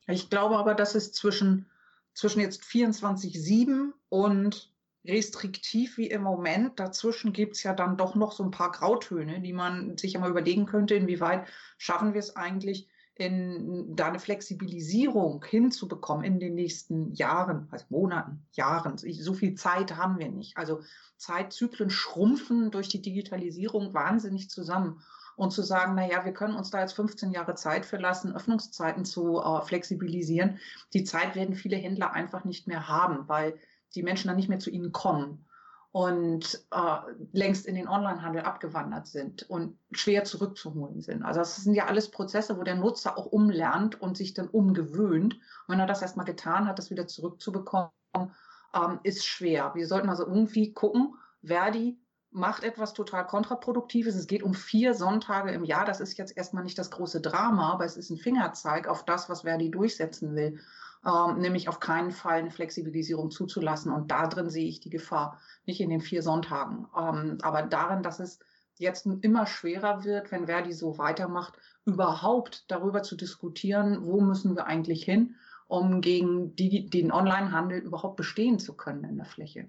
Ich 0.07 0.31
glaube 0.31 0.57
aber, 0.57 0.75
dass 0.75 0.95
es 0.95 1.13
zwischen, 1.13 1.67
zwischen 2.15 2.41
jetzt 2.41 2.63
24-7 2.63 3.93
und 4.09 4.73
restriktiv 5.05 5.97
wie 5.97 6.09
im 6.09 6.23
Moment. 6.23 6.79
Dazwischen 6.79 7.33
gibt 7.33 7.57
es 7.57 7.63
ja 7.63 7.75
dann 7.75 7.97
doch 7.97 8.15
noch 8.15 8.33
so 8.33 8.43
ein 8.43 8.51
paar 8.51 8.71
Grautöne, 8.71 9.41
die 9.41 9.53
man 9.53 9.97
sich 9.97 10.15
immer 10.15 10.29
überlegen 10.29 10.67
könnte, 10.67 10.95
inwieweit 10.95 11.47
schaffen 11.79 12.13
wir 12.13 12.21
es 12.21 12.37
eigentlich, 12.37 12.89
in, 13.21 13.95
da 13.97 14.09
eine 14.09 14.19
Flexibilisierung 14.19 15.45
hinzubekommen 15.45 16.25
in 16.25 16.41
den 16.41 16.55
nächsten 16.55 17.13
Jahren, 17.13 17.69
also 17.71 17.85
Monaten, 17.91 18.47
Jahren. 18.53 18.97
So 18.97 19.35
viel 19.35 19.55
Zeit 19.55 19.97
haben 19.97 20.19
wir 20.19 20.31
nicht. 20.31 20.57
Also 20.57 20.81
Zeitzyklen 21.19 21.91
schrumpfen 21.91 22.71
durch 22.71 22.89
die 22.89 23.03
Digitalisierung 23.03 23.93
wahnsinnig 23.93 24.49
zusammen. 24.49 25.03
Und 25.37 25.53
zu 25.53 25.63
sagen, 25.63 25.95
naja, 25.95 26.25
wir 26.25 26.33
können 26.33 26.55
uns 26.55 26.71
da 26.71 26.81
jetzt 26.81 26.93
15 26.93 27.33
Jahre 27.33 27.55
Zeit 27.55 27.87
verlassen, 27.87 28.35
Öffnungszeiten 28.35 29.05
zu 29.05 29.41
äh, 29.41 29.63
flexibilisieren. 29.63 30.59
Die 30.93 31.05
Zeit 31.05 31.35
werden 31.35 31.55
viele 31.55 31.77
Händler 31.77 32.13
einfach 32.13 32.45
nicht 32.45 32.67
mehr 32.67 32.89
haben, 32.89 33.29
weil 33.29 33.59
die 33.95 34.03
Menschen 34.03 34.29
dann 34.29 34.37
nicht 34.37 34.49
mehr 34.49 34.59
zu 34.59 34.71
ihnen 34.71 34.93
kommen 34.93 35.47
und 35.93 36.65
äh, 36.71 36.97
längst 37.33 37.67
in 37.67 37.75
den 37.75 37.89
Onlinehandel 37.89 38.43
abgewandert 38.43 39.09
sind 39.09 39.49
und 39.51 39.77
schwer 39.91 40.25
zurückzuholen 40.25 41.01
sind. 41.01 41.25
Also 41.25 41.41
das 41.41 41.57
sind 41.57 41.75
ja 41.75 41.87
alles 41.87 42.11
Prozesse, 42.11 42.57
wo 42.57 42.63
der 42.63 42.77
Nutzer 42.77 43.19
auch 43.19 43.27
umlernt 43.27 44.01
und 44.01 44.17
sich 44.17 44.33
dann 44.35 44.49
umgewöhnt. 44.49 45.35
Und 45.35 45.41
wenn 45.69 45.81
er 45.81 45.87
das 45.87 46.03
erstmal 46.03 46.27
getan 46.27 46.67
hat, 46.67 46.79
das 46.79 46.91
wieder 46.91 47.09
zurückzubekommen, 47.09 47.91
ähm, 48.15 49.01
ist 49.03 49.27
schwer. 49.27 49.73
Wir 49.75 49.89
sollten 49.89 50.09
also 50.09 50.27
irgendwie 50.27 50.73
gucken, 50.73 51.15
Verdi 51.43 51.99
macht 52.31 52.63
etwas 52.63 52.95
total 52.95 53.27
kontraproduktives. 53.27 54.15
Es 54.15 54.27
geht 54.27 54.43
um 54.43 54.55
vier 54.55 54.95
Sonntage 54.95 55.51
im 55.51 55.65
Jahr. 55.65 55.85
Das 55.85 56.01
ist 56.01 56.17
jetzt 56.17 56.37
erstmal 56.37 56.63
nicht 56.63 56.79
das 56.79 56.91
große 56.91 57.21
Drama, 57.21 57.73
aber 57.73 57.85
es 57.85 57.97
ist 57.97 58.11
ein 58.11 58.19
Fingerzeig 58.19 58.87
auf 58.87 59.05
das, 59.05 59.29
was 59.29 59.43
Verdi 59.43 59.71
durchsetzen 59.71 60.35
will 60.35 60.61
ähm, 61.05 61.39
nämlich 61.39 61.69
auf 61.69 61.81
keinen 61.81 62.11
Fall 62.11 62.41
eine 62.41 62.51
Flexibilisierung 62.51 63.31
zuzulassen. 63.31 63.93
Und 63.93 64.11
da 64.11 64.27
drin 64.27 64.51
sehe 64.51 64.69
ich 64.69 64.81
die 64.81 64.91
Gefahr, 64.91 65.41
nicht 65.67 65.81
in 65.81 65.91
den 65.91 66.01
vier 66.01 66.23
Sonntagen, 66.23 66.87
ähm, 66.97 67.39
aber 67.43 67.63
darin, 67.63 68.03
dass 68.03 68.21
es 68.21 68.39
jetzt 68.77 69.07
immer 69.07 69.47
schwerer 69.47 70.05
wird, 70.05 70.31
wenn 70.31 70.47
Verdi 70.47 70.73
so 70.73 70.99
weitermacht, 70.99 71.55
überhaupt 71.85 72.71
darüber 72.71 73.03
zu 73.03 73.17
diskutieren, 73.17 74.05
wo 74.05 74.21
müssen 74.21 74.57
wir 74.57 74.67
eigentlich 74.67 75.05
hin, 75.05 75.37
um 75.69 76.01
gegen 76.01 76.57
die, 76.57 76.89
den 76.89 77.13
Onlinehandel 77.13 77.79
überhaupt 77.79 78.17
bestehen 78.17 78.59
zu 78.59 78.75
können 78.75 79.05
in 79.05 79.17
der 79.17 79.27
Fläche. 79.27 79.69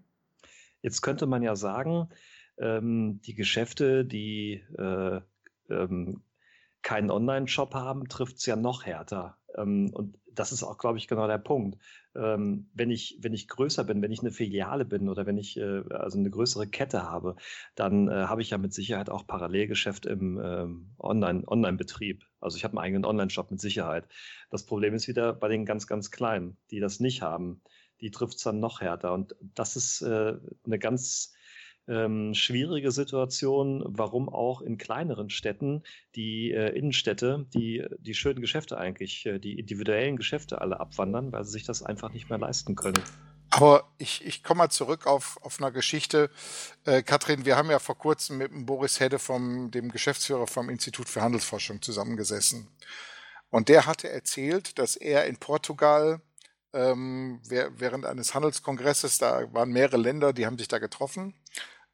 Jetzt 0.82 1.02
könnte 1.02 1.28
man 1.28 1.44
ja 1.44 1.56
sagen, 1.56 2.10
ähm, 2.58 3.22
die 3.22 3.36
Geschäfte, 3.36 4.06
die 4.06 4.64
äh, 4.78 5.22
ähm, 5.70 6.24
keinen 6.82 7.12
Online-Shop 7.12 7.74
haben, 7.74 8.08
trifft 8.08 8.38
es 8.38 8.46
ja 8.46 8.56
noch 8.56 8.86
härter. 8.86 9.38
Ähm, 9.56 9.92
und 9.94 10.18
das 10.34 10.52
ist 10.52 10.64
auch, 10.64 10.78
glaube 10.78 10.98
ich, 10.98 11.08
genau 11.08 11.28
der 11.28 11.38
Punkt. 11.38 11.78
Ähm, 12.16 12.70
wenn, 12.74 12.90
ich, 12.90 13.18
wenn 13.22 13.34
ich 13.34 13.48
größer 13.48 13.84
bin, 13.84 14.02
wenn 14.02 14.12
ich 14.12 14.22
eine 14.22 14.32
Filiale 14.32 14.86
bin 14.86 15.10
oder 15.10 15.26
wenn 15.26 15.38
ich 15.38 15.58
äh, 15.58 15.84
also 15.90 16.18
eine 16.18 16.30
größere 16.30 16.68
Kette 16.68 17.04
habe, 17.04 17.36
dann 17.76 18.08
äh, 18.08 18.12
habe 18.12 18.42
ich 18.42 18.52
ja 18.52 18.58
mit 18.58 18.74
Sicherheit 18.74 19.10
auch 19.10 19.28
Parallelgeschäft 19.28 20.06
im 20.06 20.40
ähm, 20.44 20.96
Online, 21.00 21.44
Online-Betrieb. 21.48 22.26
Also 22.40 22.58
ich 22.58 22.64
habe 22.64 22.74
einen 22.74 22.86
eigenen 22.86 23.06
Online-Shop 23.06 23.52
mit 23.52 23.62
Sicherheit. 23.62 24.08
Das 24.50 24.66
Problem 24.66 24.94
ist 24.94 25.08
wieder 25.08 25.34
bei 25.34 25.50
den 25.50 25.66
ganz, 25.66 25.88
ganz 25.88 26.12
Kleinen, 26.12 26.58
die 26.72 26.80
das 26.80 27.00
nicht 27.00 27.22
haben. 27.22 27.62
Die 28.00 28.12
trifft 28.12 28.38
es 28.38 28.44
dann 28.44 28.60
noch 28.60 28.82
härter. 28.82 29.14
Und 29.14 29.36
das 29.42 29.76
ist 29.76 30.02
äh, 30.02 30.38
eine 30.66 30.80
ganz 30.80 31.34
ähm, 31.92 32.34
schwierige 32.34 32.92
Situation, 32.92 33.84
warum 33.86 34.30
auch 34.30 34.62
in 34.62 34.78
kleineren 34.78 35.30
Städten 35.30 35.84
die 36.16 36.52
äh, 36.52 36.70
Innenstädte, 36.70 37.46
die, 37.54 37.86
die 38.00 38.14
schönen 38.14 38.40
Geschäfte 38.40 38.78
eigentlich, 38.78 39.26
äh, 39.26 39.40
die 39.40 39.60
individuellen 39.60 40.16
Geschäfte 40.16 40.62
alle 40.62 40.80
abwandern, 40.80 41.34
weil 41.34 41.44
sie 41.44 41.52
sich 41.52 41.64
das 41.64 41.84
einfach 41.84 42.14
nicht 42.14 42.30
mehr 42.30 42.40
leisten 42.40 42.76
können. 42.76 43.02
Aber 43.50 43.92
ich, 43.98 44.26
ich 44.26 44.44
komme 44.44 44.60
mal 44.60 44.70
zurück 44.70 45.06
auf, 45.06 45.38
auf 45.42 45.62
eine 45.62 45.74
Geschichte. 45.74 46.30
Äh, 46.86 47.04
Katrin, 47.04 47.44
wir 47.44 47.58
haben 47.58 47.70
ja 47.70 47.80
vor 47.80 47.98
kurzem 47.98 48.38
mit 48.38 48.52
dem 48.52 48.66
Boris 48.66 49.02
Hedde, 49.02 49.20
vom, 49.20 49.70
dem 49.72 49.92
Geschäftsführer 49.92 50.48
vom 50.48 50.70
Institut 50.70 51.10
für 51.10 51.22
Handelsforschung, 51.22 51.82
zusammengesessen. 51.82 52.70
Und 53.50 53.68
der 53.68 53.86
hatte 53.86 54.10
erzählt, 54.10 54.80
dass 54.80 54.96
er 54.96 55.26
in 55.26 55.36
Portugal 55.36 56.22
ähm, 56.74 57.42
während 57.44 58.06
eines 58.06 58.34
Handelskongresses, 58.34 59.18
da 59.18 59.54
waren 59.54 59.72
mehrere 59.72 59.98
Länder, 59.98 60.32
die 60.32 60.46
haben 60.46 60.58
sich 60.58 60.70
da 60.70 60.80
getroffen. 60.80 61.34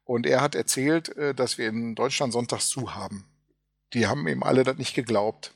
Und 0.08 0.24
er 0.24 0.40
hat 0.40 0.54
erzählt, 0.54 1.14
äh, 1.18 1.34
dass 1.34 1.58
wir 1.58 1.68
in 1.68 1.94
Deutschland 1.94 2.32
sonntags 2.32 2.70
zu 2.70 2.94
haben. 2.94 3.26
Die 3.92 4.06
haben 4.06 4.26
ihm 4.26 4.42
alle 4.42 4.64
das 4.64 4.78
nicht 4.78 4.94
geglaubt. 4.94 5.52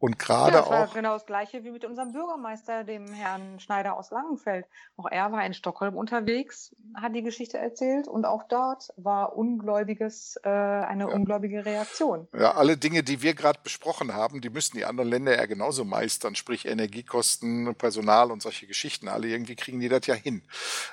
Und 0.00 0.18
gerade 0.18 0.54
ja, 0.54 0.60
das 0.62 0.70
war 0.70 0.88
auch. 0.88 0.94
genau 0.94 1.12
das 1.12 1.26
Gleiche 1.26 1.62
wie 1.62 1.70
mit 1.70 1.84
unserem 1.84 2.12
Bürgermeister, 2.12 2.84
dem 2.84 3.06
Herrn 3.12 3.60
Schneider 3.60 3.98
aus 3.98 4.10
Langenfeld. 4.10 4.64
Auch 4.96 5.06
er 5.10 5.30
war 5.30 5.44
in 5.44 5.52
Stockholm 5.52 5.94
unterwegs, 5.94 6.74
hat 6.94 7.14
die 7.14 7.22
Geschichte 7.22 7.58
erzählt 7.58 8.08
und 8.08 8.24
auch 8.24 8.44
dort 8.48 8.88
war 8.96 9.36
ungläubiges, 9.36 10.40
äh, 10.42 10.48
eine 10.48 11.04
ja. 11.04 11.14
ungläubige 11.14 11.66
Reaktion. 11.66 12.28
Ja, 12.32 12.52
alle 12.52 12.78
Dinge, 12.78 13.02
die 13.02 13.20
wir 13.20 13.34
gerade 13.34 13.60
besprochen 13.62 14.14
haben, 14.14 14.40
die 14.40 14.48
müssen 14.48 14.78
die 14.78 14.86
anderen 14.86 15.10
Länder 15.10 15.36
ja 15.36 15.44
genauso 15.44 15.84
meistern, 15.84 16.34
sprich 16.34 16.64
Energiekosten, 16.64 17.74
Personal 17.74 18.30
und 18.30 18.40
solche 18.40 18.66
Geschichten. 18.66 19.06
Alle 19.06 19.28
irgendwie 19.28 19.54
kriegen 19.54 19.80
die 19.80 19.90
das 19.90 20.06
ja 20.06 20.14
hin. 20.14 20.42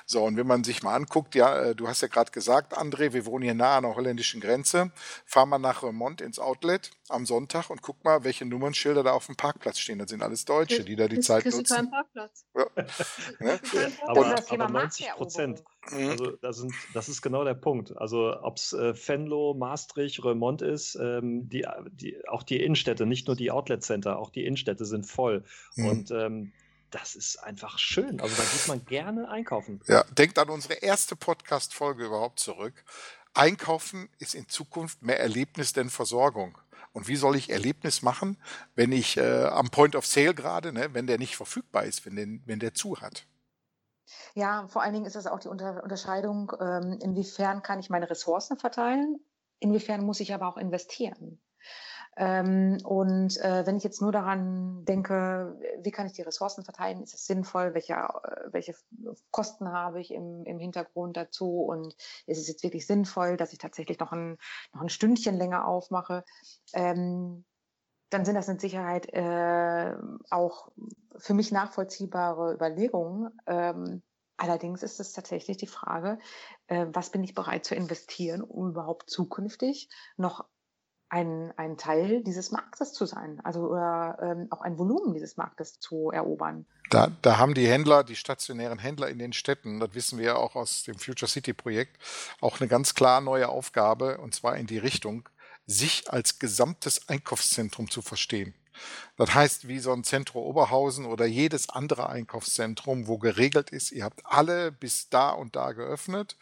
So, 0.04 0.22
und 0.22 0.36
wenn 0.36 0.46
man 0.46 0.64
sich 0.64 0.82
mal 0.82 0.94
anguckt, 0.94 1.34
ja, 1.34 1.58
äh, 1.58 1.74
du 1.74 1.88
hast 1.88 2.02
ja 2.02 2.08
gerade 2.08 2.30
gesagt, 2.30 2.76
André, 2.76 3.14
wir 3.14 3.24
wohnen 3.24 3.44
hier 3.44 3.54
nah 3.54 3.78
an 3.78 3.84
der 3.84 3.94
holländischen 3.94 4.42
Grenze, 4.42 4.92
fahr 5.24 5.46
mal 5.46 5.58
nach 5.58 5.82
Remont 5.82 6.20
ins 6.20 6.38
Outlet 6.38 6.90
am 7.08 7.24
Sonntag 7.24 7.70
und 7.70 7.80
guck 7.80 8.04
mal, 8.04 8.22
welche 8.24 8.44
Nummernschilder 8.44 8.97
da 9.02 9.12
auf 9.12 9.26
dem 9.26 9.36
Parkplatz 9.36 9.78
stehen. 9.78 9.98
Das 9.98 10.10
sind 10.10 10.22
alles 10.22 10.44
Deutsche, 10.44 10.84
die 10.84 10.96
da 10.96 11.08
die 11.08 11.20
Zeit 11.20 11.44
nutzen. 11.44 11.64
Keinen 11.64 11.90
Parkplatz. 11.90 12.44
Ja. 12.54 12.66
ne? 13.40 13.60
aber, 14.06 14.42
aber 14.48 14.68
90 14.68 15.08
Prozent. 15.10 15.64
Mhm. 15.90 16.10
Also 16.10 16.30
das, 16.32 16.56
sind, 16.58 16.72
das 16.94 17.08
ist 17.08 17.22
genau 17.22 17.44
der 17.44 17.54
Punkt. 17.54 17.96
Also 17.96 18.34
ob 18.42 18.56
es 18.56 18.72
äh, 18.72 18.94
Venlo, 18.94 19.54
Maastricht, 19.54 20.24
Remont 20.24 20.62
ist, 20.62 20.96
ähm, 20.96 21.48
die, 21.48 21.66
die, 21.92 22.16
auch 22.28 22.42
die 22.42 22.62
Innenstädte, 22.62 23.06
nicht 23.06 23.26
nur 23.26 23.36
die 23.36 23.50
Outlet-Center, 23.50 24.18
auch 24.18 24.30
die 24.30 24.44
Innenstädte 24.44 24.84
sind 24.84 25.06
voll. 25.06 25.44
Mhm. 25.76 25.86
Und 25.86 26.10
ähm, 26.10 26.52
das 26.90 27.14
ist 27.14 27.36
einfach 27.42 27.78
schön. 27.78 28.20
Also 28.20 28.34
da 28.36 28.42
geht 28.42 28.68
man 28.68 28.84
gerne 28.84 29.28
einkaufen. 29.28 29.80
Ja, 29.86 30.04
denkt 30.04 30.38
an 30.38 30.48
unsere 30.48 30.74
erste 30.74 31.16
Podcast-Folge 31.16 32.06
überhaupt 32.06 32.40
zurück. 32.40 32.84
Einkaufen 33.34 34.08
ist 34.18 34.34
in 34.34 34.48
Zukunft 34.48 35.02
mehr 35.02 35.20
Erlebnis 35.20 35.72
denn 35.72 35.90
Versorgung. 35.90 36.58
Und 36.98 37.06
wie 37.06 37.14
soll 37.14 37.36
ich 37.36 37.50
Erlebnis 37.50 38.02
machen, 38.02 38.36
wenn 38.74 38.90
ich 38.90 39.18
äh, 39.18 39.44
am 39.44 39.70
Point 39.70 39.94
of 39.94 40.04
Sale 40.04 40.34
gerade, 40.34 40.72
ne, 40.72 40.94
wenn 40.94 41.06
der 41.06 41.16
nicht 41.16 41.36
verfügbar 41.36 41.84
ist, 41.84 42.04
wenn, 42.04 42.16
den, 42.16 42.42
wenn 42.44 42.58
der 42.58 42.74
zu 42.74 43.00
hat? 43.00 43.24
Ja, 44.34 44.66
vor 44.66 44.82
allen 44.82 44.94
Dingen 44.94 45.06
ist 45.06 45.14
das 45.14 45.28
auch 45.28 45.38
die 45.38 45.46
Unter 45.46 45.84
Unterscheidung, 45.84 46.50
ähm, 46.58 46.98
inwiefern 47.00 47.62
kann 47.62 47.78
ich 47.78 47.88
meine 47.88 48.10
Ressourcen 48.10 48.58
verteilen, 48.58 49.20
inwiefern 49.60 50.04
muss 50.04 50.18
ich 50.18 50.34
aber 50.34 50.48
auch 50.48 50.56
investieren. 50.56 51.40
Ähm, 52.20 52.78
und 52.84 53.36
äh, 53.38 53.64
wenn 53.64 53.76
ich 53.76 53.84
jetzt 53.84 54.02
nur 54.02 54.10
daran 54.10 54.84
denke, 54.84 55.56
wie 55.82 55.92
kann 55.92 56.06
ich 56.06 56.14
die 56.14 56.22
Ressourcen 56.22 56.64
verteilen, 56.64 57.00
ist 57.00 57.14
es 57.14 57.26
sinnvoll, 57.26 57.74
welche, 57.74 57.94
äh, 57.94 58.52
welche 58.52 58.74
Kosten 59.30 59.70
habe 59.70 60.00
ich 60.00 60.12
im, 60.12 60.44
im 60.44 60.58
Hintergrund 60.58 61.16
dazu 61.16 61.62
und 61.62 61.94
ist 62.26 62.40
es 62.40 62.48
jetzt 62.48 62.64
wirklich 62.64 62.88
sinnvoll, 62.88 63.36
dass 63.36 63.52
ich 63.52 63.60
tatsächlich 63.60 64.00
noch 64.00 64.10
ein, 64.10 64.36
noch 64.74 64.82
ein 64.82 64.88
Stündchen 64.88 65.36
länger 65.36 65.68
aufmache, 65.68 66.24
ähm, 66.74 67.44
dann 68.10 68.24
sind 68.24 68.34
das 68.34 68.48
mit 68.48 68.60
Sicherheit 68.60 69.06
äh, 69.12 69.94
auch 70.30 70.72
für 71.18 71.34
mich 71.34 71.52
nachvollziehbare 71.52 72.52
Überlegungen. 72.52 73.30
Ähm, 73.46 74.02
allerdings 74.36 74.82
ist 74.82 74.98
es 74.98 75.12
tatsächlich 75.12 75.56
die 75.56 75.68
Frage, 75.68 76.18
äh, 76.66 76.86
was 76.92 77.10
bin 77.10 77.22
ich 77.22 77.34
bereit 77.34 77.64
zu 77.64 77.76
investieren, 77.76 78.42
um 78.42 78.70
überhaupt 78.70 79.08
zukünftig 79.08 79.88
noch 80.16 80.46
ein, 81.10 81.52
ein 81.56 81.76
Teil 81.76 82.22
dieses 82.22 82.50
Marktes 82.50 82.92
zu 82.92 83.06
sein, 83.06 83.40
also 83.44 83.60
oder 83.68 84.18
ähm, 84.20 84.48
auch 84.50 84.60
ein 84.60 84.78
Volumen 84.78 85.14
dieses 85.14 85.36
Marktes 85.36 85.80
zu 85.80 86.10
erobern. 86.10 86.66
Da, 86.90 87.10
da 87.22 87.38
haben 87.38 87.54
die 87.54 87.66
Händler, 87.66 88.04
die 88.04 88.16
stationären 88.16 88.78
Händler 88.78 89.08
in 89.08 89.18
den 89.18 89.32
Städten, 89.32 89.80
das 89.80 89.94
wissen 89.94 90.18
wir 90.18 90.26
ja 90.26 90.36
auch 90.36 90.54
aus 90.54 90.84
dem 90.84 90.98
Future 90.98 91.28
City 91.28 91.52
Projekt, 91.52 91.96
auch 92.40 92.60
eine 92.60 92.68
ganz 92.68 92.94
klar 92.94 93.20
neue 93.20 93.48
Aufgabe, 93.48 94.18
und 94.18 94.34
zwar 94.34 94.56
in 94.56 94.66
die 94.66 94.78
Richtung, 94.78 95.28
sich 95.66 96.10
als 96.10 96.38
gesamtes 96.38 97.08
Einkaufszentrum 97.08 97.90
zu 97.90 98.00
verstehen. 98.00 98.54
Das 99.16 99.34
heißt, 99.34 99.68
wie 99.68 99.78
so 99.78 99.92
ein 99.92 100.04
Zentrum 100.04 100.44
Oberhausen 100.44 101.06
oder 101.06 101.26
jedes 101.26 101.68
andere 101.68 102.08
Einkaufszentrum, 102.08 103.06
wo 103.06 103.18
geregelt 103.18 103.70
ist, 103.70 103.92
ihr 103.92 104.04
habt 104.04 104.20
alle 104.24 104.72
bis 104.72 105.08
da 105.08 105.30
und 105.30 105.56
da 105.56 105.72
geöffnet, 105.72 106.36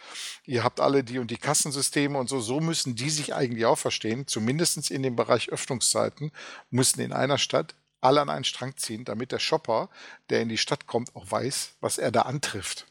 ihr 0.45 0.65
habt 0.65 0.81
alle 0.81 1.05
die 1.05 1.19
und 1.19 1.31
die 1.31 1.37
Kassensysteme 1.37 2.19
und 2.19 2.29
so, 2.29 2.41
so 2.41 2.61
müssen 2.61 2.95
die 2.95 3.11
sich 3.11 3.35
eigentlich 3.35 3.67
auch 3.67 3.79
verstehen, 3.79 4.27
zumindest 4.27 4.91
in 4.91 5.03
dem 5.03 5.17
Bereich 5.17 5.51
Öffnungszeiten, 5.51 6.33
müssen 6.71 7.01
in 7.01 7.13
einer 7.13 7.39
Stadt 7.39 7.75
alle 8.01 8.21
an 8.21 8.31
einen 8.31 8.45
Strang 8.45 8.77
ziehen, 8.77 9.05
damit 9.05 9.33
der 9.33 9.39
Shopper, 9.39 9.89
der 10.31 10.43
in 10.43 10.49
die 10.49 10.59
Stadt 10.59 10.87
kommt, 10.87 11.15
auch 11.17 11.31
weiß, 11.31 11.73
was 11.81 11.99
er 11.99 12.11
da 12.11 12.23
antrifft. 12.23 12.87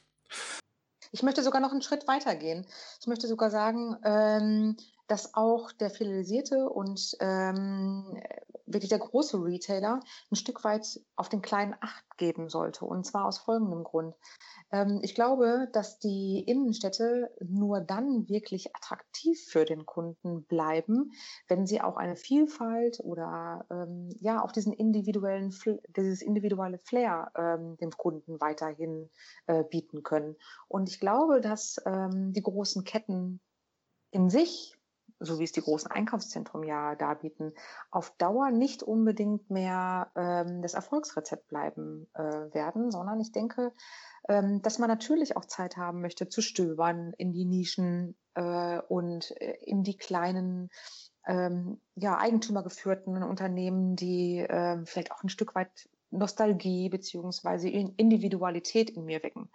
Ich 1.12 1.24
möchte 1.24 1.44
sogar 1.44 1.62
noch 1.62 1.72
einen 1.72 1.82
Schritt 1.82 2.08
weiter 2.08 2.36
gehen. 2.36 2.66
Ich 3.00 3.08
möchte 3.08 3.28
sogar 3.28 3.50
sagen, 3.50 3.96
ähm, 4.04 4.78
dass 5.08 5.34
auch 5.34 5.72
der 5.72 5.90
filialisierte 5.90 6.70
und 6.70 7.16
ähm, 7.20 8.22
wirklich 8.66 8.90
der 8.90 9.00
große 9.00 9.38
Retailer 9.38 10.00
ein 10.32 10.36
Stück 10.36 10.64
weit 10.64 11.00
auf 11.16 11.30
den 11.30 11.42
kleinen 11.42 11.76
Acht 11.82 12.04
geben 12.18 12.50
sollte. 12.50 12.86
Und 12.86 13.06
zwar 13.06 13.26
aus 13.26 13.40
folgendem 13.40 13.84
Grund. 13.84 14.16
Ähm, 14.72 15.00
ich 15.04 15.16
glaube, 15.16 15.68
dass 15.74 16.00
die 16.00 16.40
Innenstädte 16.40 17.32
nur 17.40 17.82
dann 17.82 18.28
wirklich 18.30 18.76
attraktiv 18.76 19.44
für 19.48 19.66
den 19.66 19.86
Kunden 19.86 20.44
bleiben, 20.46 21.12
wenn 21.48 21.66
sie 21.66 21.82
auch 21.82 21.98
eine 21.98 22.16
Vielfalt 22.16 23.00
oder 23.02 23.66
ähm, 23.70 24.10
ja 24.20 24.44
auch 24.44 24.52
diesen 24.52 24.74
individuellen, 24.74 25.54
dieses 25.96 26.22
individuelle 26.22 26.80
Flair 26.80 27.32
ähm, 27.36 27.78
dem 27.78 27.92
Kunden 27.92 28.40
weiterhin 28.42 29.10
äh, 29.48 29.64
bieten 29.64 30.04
können. 30.04 30.36
Und 30.68 30.90
ich 30.90 31.00
glaube, 31.00 31.42
dass 31.42 31.76
die 31.86 32.42
großen 32.42 32.84
Ketten 32.84 33.40
in 34.12 34.30
sich 34.30 34.75
so 35.20 35.40
wie 35.40 35.44
es 35.44 35.52
die 35.52 35.62
großen 35.62 35.90
Einkaufszentren 35.90 36.64
ja 36.64 36.96
darbieten, 36.96 37.54
auf 37.92 38.12
Dauer 38.18 38.52
nicht 38.52 38.84
unbedingt 38.84 39.50
mehr 39.50 40.12
ähm, 40.16 40.62
das 40.62 40.74
Erfolgsrezept 40.74 41.48
bleiben 41.48 42.08
äh, 42.14 42.54
werden, 42.54 42.92
sondern 42.92 43.20
ich 43.20 43.32
denke, 43.32 43.74
ähm, 44.28 44.62
dass 44.62 44.80
man 44.80 44.90
natürlich 44.90 45.38
auch 45.38 45.46
Zeit 45.46 45.78
haben 45.78 46.02
möchte 46.02 46.28
zu 46.28 46.42
stöbern 46.42 47.14
in 47.18 47.32
die 47.32 47.46
Nischen 47.46 48.16
äh, 48.34 48.80
und 48.80 49.32
äh, 49.40 49.58
in 49.62 49.84
die 49.84 49.98
kleinen 49.98 50.70
ähm, 51.28 51.82
ja, 51.96 52.18
eigentümergeführten 52.18 53.24
Unternehmen, 53.24 53.96
die 53.96 54.40
äh, 54.40 54.86
vielleicht 54.86 55.12
auch 55.12 55.24
ein 55.24 55.30
Stück 55.30 55.56
weit 55.56 55.90
Nostalgie 56.12 56.90
beziehungsweise 56.90 57.70
Individualität 57.70 58.90
in 58.90 59.06
mir 59.06 59.24
wecken. 59.24 59.50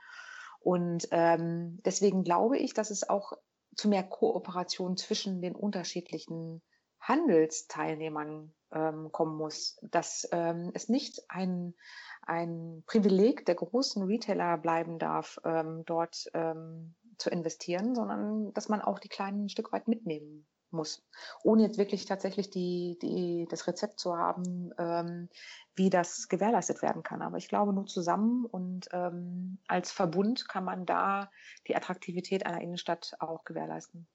Und 0.61 1.09
ähm, 1.11 1.81
deswegen 1.85 2.23
glaube 2.23 2.59
ich, 2.59 2.75
dass 2.75 2.91
es 2.91 3.09
auch 3.09 3.33
zu 3.81 3.89
mehr 3.89 4.03
Kooperation 4.03 4.99
zwischen 4.99 5.41
den 5.41 5.55
unterschiedlichen 5.55 6.61
Handelsteilnehmern 7.01 8.53
ähm, 8.73 9.11
kommen 9.11 9.39
muss, 9.39 9.79
dass 9.81 10.29
ähm, 10.33 10.71
es 10.75 10.91
nicht 10.91 11.23
ein, 11.29 11.75
ein 12.21 12.83
Privileg 12.87 13.47
der 13.47 13.55
großen 13.55 14.03
Retailer 14.03 14.59
bleiben 14.59 14.99
darf, 14.99 15.39
ähm, 15.45 15.85
dort 15.87 16.31
ähm, 16.35 16.95
zu 17.17 17.31
investieren, 17.31 17.95
sondern 17.95 18.53
dass 18.53 18.69
man 18.69 18.83
auch 18.83 18.99
die 18.99 19.09
kleinen 19.09 19.47
ein 19.47 19.49
Stück 19.49 19.73
weit 19.73 19.89
mitnehmen 19.89 20.47
muss, 20.73 21.03
ohne 21.43 21.63
jetzt 21.63 21.79
wirklich 21.79 22.05
tatsächlich 22.05 22.51
die, 22.51 22.99
die, 23.03 23.47
das 23.51 23.67
Rezept 23.67 23.99
zu 23.99 24.17
haben, 24.17 24.73
ähm, 24.79 25.29
wie 25.75 25.91
das 25.91 26.29
gewährleistet 26.29 26.83
werden 26.83 27.03
kann. 27.03 27.23
Aber 27.23 27.37
ich 27.37 27.49
glaube, 27.49 27.73
nur 27.73 27.87
zusammen 27.87 28.45
und 28.45 28.89
ähm, 28.93 29.59
als 29.67 29.93
Verbund 29.93 30.49
kann 30.49 30.65
man 30.65 30.87
da 30.87 31.31
die 31.67 31.77
Attraktivität 31.77 32.47
einer 32.47 32.61
Innenstadt 32.61 33.15
auch 33.19 33.45
gewährleisten. 33.45 34.07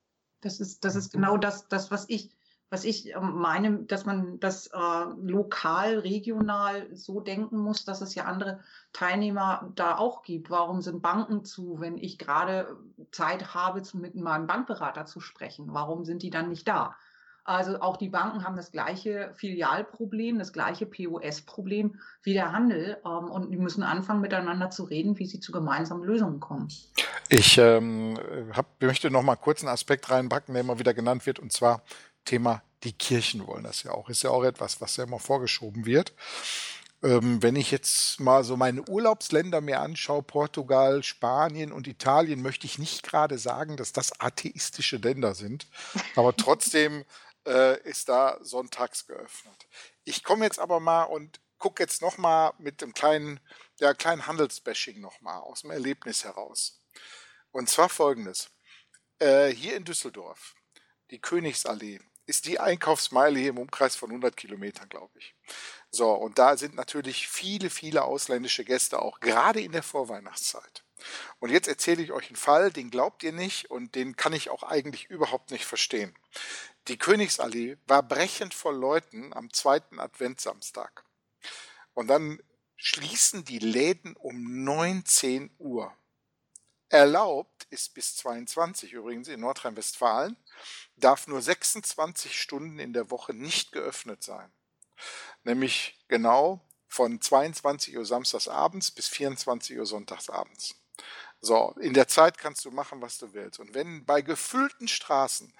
Das 0.41 0.59
ist, 0.59 0.83
das 0.85 0.95
ist 0.95 1.11
genau 1.11 1.37
das, 1.37 1.67
das 1.67 1.91
was 1.91 2.05
ich 2.07 2.35
was 2.69 2.83
ich 2.83 3.13
ähm, 3.15 3.35
meine, 3.35 3.83
dass 3.83 4.05
man 4.05 4.39
das 4.39 4.67
äh, 4.67 5.05
lokal, 5.21 5.99
regional 5.99 6.87
so 6.95 7.19
denken 7.19 7.57
muss, 7.57 7.85
dass 7.85 8.01
es 8.01 8.15
ja 8.15 8.25
andere 8.25 8.59
Teilnehmer 8.93 9.71
da 9.75 9.97
auch 9.97 10.23
gibt. 10.23 10.49
Warum 10.49 10.81
sind 10.81 11.01
Banken 11.01 11.45
zu, 11.45 11.79
wenn 11.79 11.97
ich 11.97 12.17
gerade 12.17 12.75
Zeit 13.11 13.53
habe, 13.53 13.81
zu, 13.83 13.97
mit 13.97 14.15
meinem 14.15 14.47
Bankberater 14.47 15.05
zu 15.05 15.19
sprechen? 15.19 15.67
Warum 15.69 16.05
sind 16.05 16.23
die 16.23 16.31
dann 16.31 16.49
nicht 16.49 16.67
da? 16.67 16.95
Also 17.47 17.79
auch 17.79 17.97
die 17.97 18.09
Banken 18.09 18.43
haben 18.43 18.55
das 18.55 18.71
gleiche 18.71 19.31
Filialproblem, 19.35 20.39
das 20.39 20.51
gleiche 20.51 20.87
POS-Problem 20.87 21.99
wie 22.23 22.33
der 22.33 22.51
Handel 22.51 22.97
ähm, 23.05 23.29
und 23.29 23.51
die 23.51 23.57
müssen 23.57 23.83
anfangen 23.83 24.21
miteinander 24.21 24.71
zu 24.71 24.83
reden, 24.83 25.19
wie 25.19 25.27
sie 25.27 25.39
zu 25.39 25.51
gemeinsamen 25.51 26.03
Lösungen 26.03 26.39
kommen. 26.39 26.69
Ich 27.29 27.59
ähm, 27.59 28.17
hab, 28.51 28.81
möchte 28.81 29.11
noch 29.11 29.21
mal 29.21 29.35
kurz 29.35 29.61
einen 29.61 29.71
Aspekt 29.71 30.09
reinpacken, 30.09 30.55
der 30.55 30.63
immer 30.63 30.79
wieder 30.79 30.95
genannt 30.95 31.27
wird, 31.27 31.37
und 31.37 31.51
zwar 31.51 31.83
Thema, 32.25 32.63
die 32.83 32.93
Kirchen 32.93 33.47
wollen 33.47 33.63
das 33.63 33.83
ja 33.83 33.91
auch. 33.91 34.09
Ist 34.09 34.23
ja 34.23 34.29
auch 34.31 34.43
etwas, 34.43 34.81
was 34.81 34.97
ja 34.97 35.05
immer 35.05 35.19
vorgeschoben 35.19 35.85
wird. 35.85 36.13
Ähm, 37.03 37.41
wenn 37.43 37.55
ich 37.55 37.71
jetzt 37.71 38.19
mal 38.19 38.43
so 38.43 38.57
meine 38.57 38.81
Urlaubsländer 38.83 39.61
mir 39.61 39.79
anschaue, 39.79 40.23
Portugal, 40.23 41.03
Spanien 41.03 41.71
und 41.71 41.87
Italien, 41.87 42.41
möchte 42.41 42.65
ich 42.65 42.79
nicht 42.79 43.03
gerade 43.03 43.37
sagen, 43.37 43.77
dass 43.77 43.91
das 43.91 44.19
atheistische 44.19 44.97
Länder 44.97 45.35
sind. 45.35 45.67
Aber 46.15 46.35
trotzdem 46.37 47.05
äh, 47.45 47.79
ist 47.83 48.09
da 48.09 48.39
sonntags 48.41 49.05
geöffnet. 49.07 49.67
Ich 50.03 50.23
komme 50.23 50.45
jetzt 50.45 50.59
aber 50.59 50.79
mal 50.79 51.03
und 51.03 51.39
gucke 51.57 51.83
jetzt 51.83 52.01
noch 52.01 52.17
mal 52.17 52.53
mit 52.57 52.81
dem 52.81 52.93
kleinen, 52.93 53.39
ja, 53.79 53.93
kleinen 53.93 54.27
Handelsbashing 54.27 54.99
noch 54.99 55.21
mal 55.21 55.39
aus 55.39 55.61
dem 55.61 55.71
Erlebnis 55.71 56.23
heraus. 56.23 56.81
Und 57.51 57.69
zwar 57.69 57.89
folgendes. 57.89 58.49
Äh, 59.19 59.49
hier 59.49 59.75
in 59.75 59.85
Düsseldorf, 59.85 60.55
die 61.11 61.19
Königsallee, 61.19 61.99
ist 62.25 62.45
die 62.45 62.59
Einkaufsmeile 62.59 63.39
hier 63.39 63.49
im 63.49 63.57
Umkreis 63.57 63.95
von 63.95 64.09
100 64.09 64.35
Kilometern, 64.35 64.89
glaube 64.89 65.17
ich. 65.17 65.35
So, 65.91 66.11
und 66.11 66.39
da 66.39 66.57
sind 66.57 66.75
natürlich 66.75 67.27
viele, 67.27 67.69
viele 67.69 68.03
ausländische 68.03 68.65
Gäste 68.65 69.01
auch, 69.01 69.19
gerade 69.19 69.61
in 69.61 69.71
der 69.71 69.83
Vorweihnachtszeit. 69.83 70.83
Und 71.39 71.51
jetzt 71.51 71.67
erzähle 71.67 72.01
ich 72.01 72.11
euch 72.11 72.27
einen 72.27 72.35
Fall, 72.35 72.71
den 72.71 72.89
glaubt 72.89 73.23
ihr 73.23 73.33
nicht 73.33 73.69
und 73.69 73.95
den 73.95 74.15
kann 74.15 74.33
ich 74.33 74.49
auch 74.49 74.63
eigentlich 74.63 75.09
überhaupt 75.09 75.51
nicht 75.51 75.65
verstehen. 75.65 76.17
Die 76.87 76.97
Königsallee 76.97 77.77
war 77.87 78.03
brechend 78.03 78.53
voll 78.53 78.75
Leuten 78.75 79.33
am 79.33 79.51
zweiten 79.51 79.99
Adventsamstag. 79.99 81.03
Und 81.93 82.07
dann 82.07 82.39
schließen 82.75 83.45
die 83.45 83.59
Läden 83.59 84.15
um 84.15 84.63
19 84.63 85.55
Uhr. 85.57 85.95
Erlaubt 86.89 87.65
ist 87.69 87.93
bis 87.93 88.15
22 88.17 88.93
übrigens 88.93 89.27
in 89.27 89.39
Nordrhein-Westfalen, 89.39 90.37
darf 90.95 91.27
nur 91.27 91.41
26 91.41 92.39
Stunden 92.39 92.79
in 92.79 92.93
der 92.93 93.09
Woche 93.09 93.33
nicht 93.33 93.71
geöffnet 93.71 94.23
sein. 94.23 94.51
Nämlich 95.43 95.99
genau 96.07 96.61
von 96.87 97.19
22 97.19 97.97
Uhr 97.97 98.05
samstagsabends 98.05 98.91
bis 98.91 99.07
24 99.07 99.77
Uhr 99.77 99.85
sonntagsabends. 99.85 100.75
So, 101.41 101.75
in 101.79 101.93
der 101.93 102.07
Zeit 102.07 102.37
kannst 102.37 102.63
du 102.65 102.71
machen, 102.71 103.01
was 103.01 103.17
du 103.17 103.33
willst. 103.33 103.59
Und 103.59 103.73
wenn 103.73 104.05
bei 104.05 104.21
gefüllten 104.21 104.87
Straßen 104.87 105.53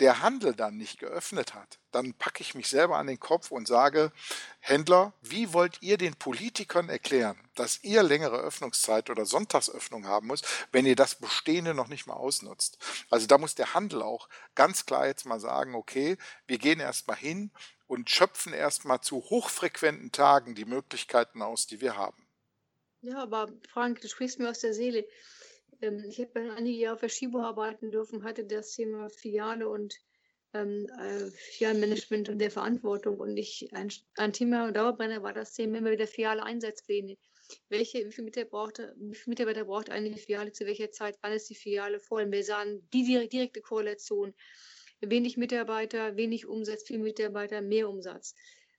der 0.00 0.22
Handel 0.22 0.54
dann 0.54 0.76
nicht 0.76 0.98
geöffnet 0.98 1.54
hat, 1.54 1.78
dann 1.90 2.14
packe 2.14 2.42
ich 2.42 2.54
mich 2.54 2.68
selber 2.68 2.98
an 2.98 3.06
den 3.06 3.18
Kopf 3.18 3.50
und 3.50 3.66
sage, 3.66 4.12
Händler, 4.60 5.12
wie 5.22 5.52
wollt 5.52 5.82
ihr 5.82 5.98
den 5.98 6.14
Politikern 6.14 6.88
erklären, 6.88 7.38
dass 7.54 7.82
ihr 7.82 8.02
längere 8.02 8.38
Öffnungszeit 8.38 9.10
oder 9.10 9.26
Sonntagsöffnung 9.26 10.06
haben 10.06 10.28
müsst, 10.28 10.46
wenn 10.70 10.86
ihr 10.86 10.96
das 10.96 11.16
Bestehende 11.16 11.74
noch 11.74 11.88
nicht 11.88 12.06
mal 12.06 12.14
ausnutzt? 12.14 12.78
Also 13.10 13.26
da 13.26 13.38
muss 13.38 13.54
der 13.54 13.74
Handel 13.74 14.02
auch 14.02 14.28
ganz 14.54 14.86
klar 14.86 15.06
jetzt 15.06 15.26
mal 15.26 15.40
sagen, 15.40 15.74
okay, 15.74 16.16
wir 16.46 16.58
gehen 16.58 16.80
erstmal 16.80 17.16
hin 17.16 17.50
und 17.86 18.10
schöpfen 18.10 18.52
erstmal 18.52 19.00
zu 19.00 19.16
hochfrequenten 19.16 20.12
Tagen 20.12 20.54
die 20.54 20.66
Möglichkeiten 20.66 21.42
aus, 21.42 21.66
die 21.66 21.80
wir 21.80 21.96
haben. 21.96 22.28
Ja, 23.00 23.22
aber 23.22 23.48
Frank, 23.72 24.00
du 24.00 24.08
sprichst 24.08 24.38
mir 24.38 24.50
aus 24.50 24.58
der 24.58 24.74
Seele. 24.74 25.06
Ähm, 25.80 26.04
ich 26.08 26.20
habe 26.20 26.52
einige 26.52 26.78
Jahre 26.78 26.98
für 26.98 27.08
Schibo 27.08 27.40
arbeiten 27.40 27.90
dürfen, 27.90 28.24
hatte 28.24 28.44
das 28.44 28.74
Thema 28.74 29.08
Filiale 29.10 29.68
und 29.68 29.94
ähm, 30.54 30.86
äh, 30.98 32.30
und 32.30 32.38
der 32.38 32.50
Verantwortung. 32.50 33.18
Und 33.18 33.36
ich, 33.36 33.68
ein, 33.72 33.92
ein 34.16 34.32
Thema 34.32 34.72
Dauerbrenner 34.72 35.22
war 35.22 35.32
das 35.32 35.52
Thema 35.52 35.78
immer 35.78 35.90
wieder 35.90 36.06
Filiale 36.06 36.42
Einsatzpläne. 36.42 37.16
Welche, 37.68 38.06
wie 38.06 38.12
viele 38.12 38.26
Mitarbeiter 38.26 38.50
braucht, 38.50 38.78
wie 38.96 39.14
viele 39.14 39.30
Mitarbeiter 39.32 39.64
braucht 39.64 39.90
eine 39.90 40.16
Filiale 40.16 40.52
zu 40.52 40.66
welcher 40.66 40.90
Zeit? 40.90 41.16
Wann 41.22 41.32
ist 41.32 41.48
die 41.48 41.54
Filiale 41.54 42.00
voll? 42.00 42.30
Wir 42.30 42.44
sahen 42.44 42.86
die 42.92 43.28
direkte 43.28 43.60
Korrelation. 43.60 44.34
Wenig 45.00 45.36
Mitarbeiter, 45.36 46.16
wenig 46.16 46.46
Umsatz, 46.46 46.82
viel 46.82 46.98
Mitarbeiter, 46.98 47.60
mehr 47.60 47.88
Umsatz. 47.88 48.34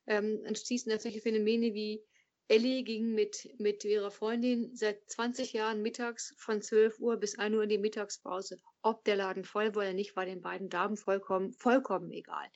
Ähm, 0.05 0.41
anschließend 0.45 1.01
solche 1.01 1.21
Phänomene 1.21 1.73
wie 1.73 2.03
Ellie 2.49 2.83
ging 2.83 3.13
mit, 3.13 3.47
mit 3.59 3.85
ihrer 3.85 4.09
Freundin 4.09 4.75
seit 4.75 5.07
20 5.07 5.53
Jahren 5.53 5.83
mittags 5.83 6.33
von 6.35 6.63
12 6.63 6.99
Uhr 6.99 7.17
bis 7.17 7.37
1 7.37 7.55
Uhr 7.55 7.61
in 7.61 7.69
die 7.69 7.77
Mittagspause. 7.77 8.57
Ob 8.81 9.03
der 9.05 9.17
Laden 9.17 9.43
voll 9.45 9.75
war 9.75 9.83
oder 9.83 9.93
nicht, 9.93 10.15
war 10.15 10.25
den 10.25 10.41
beiden 10.41 10.67
Damen 10.67 10.97
vollkommen, 10.97 11.53
vollkommen 11.53 12.11
egal. 12.11 12.49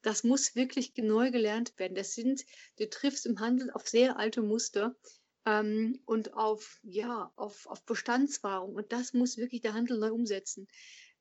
Das 0.00 0.24
muss 0.24 0.56
wirklich 0.56 0.94
neu 0.96 1.30
gelernt 1.30 1.78
werden. 1.78 1.94
Das 1.94 2.14
sind, 2.14 2.46
du 2.78 2.88
triffst 2.88 3.26
im 3.26 3.38
Handel 3.38 3.70
auf 3.72 3.86
sehr 3.86 4.18
alte 4.18 4.40
Muster 4.40 4.96
ähm, 5.44 6.00
und 6.06 6.32
auf, 6.32 6.80
ja, 6.82 7.30
auf, 7.36 7.66
auf 7.66 7.84
Bestandswahrung. 7.84 8.74
Und 8.74 8.90
das 8.90 9.12
muss 9.12 9.36
wirklich 9.36 9.60
der 9.60 9.74
Handel 9.74 9.98
neu 9.98 10.12
umsetzen. 10.12 10.66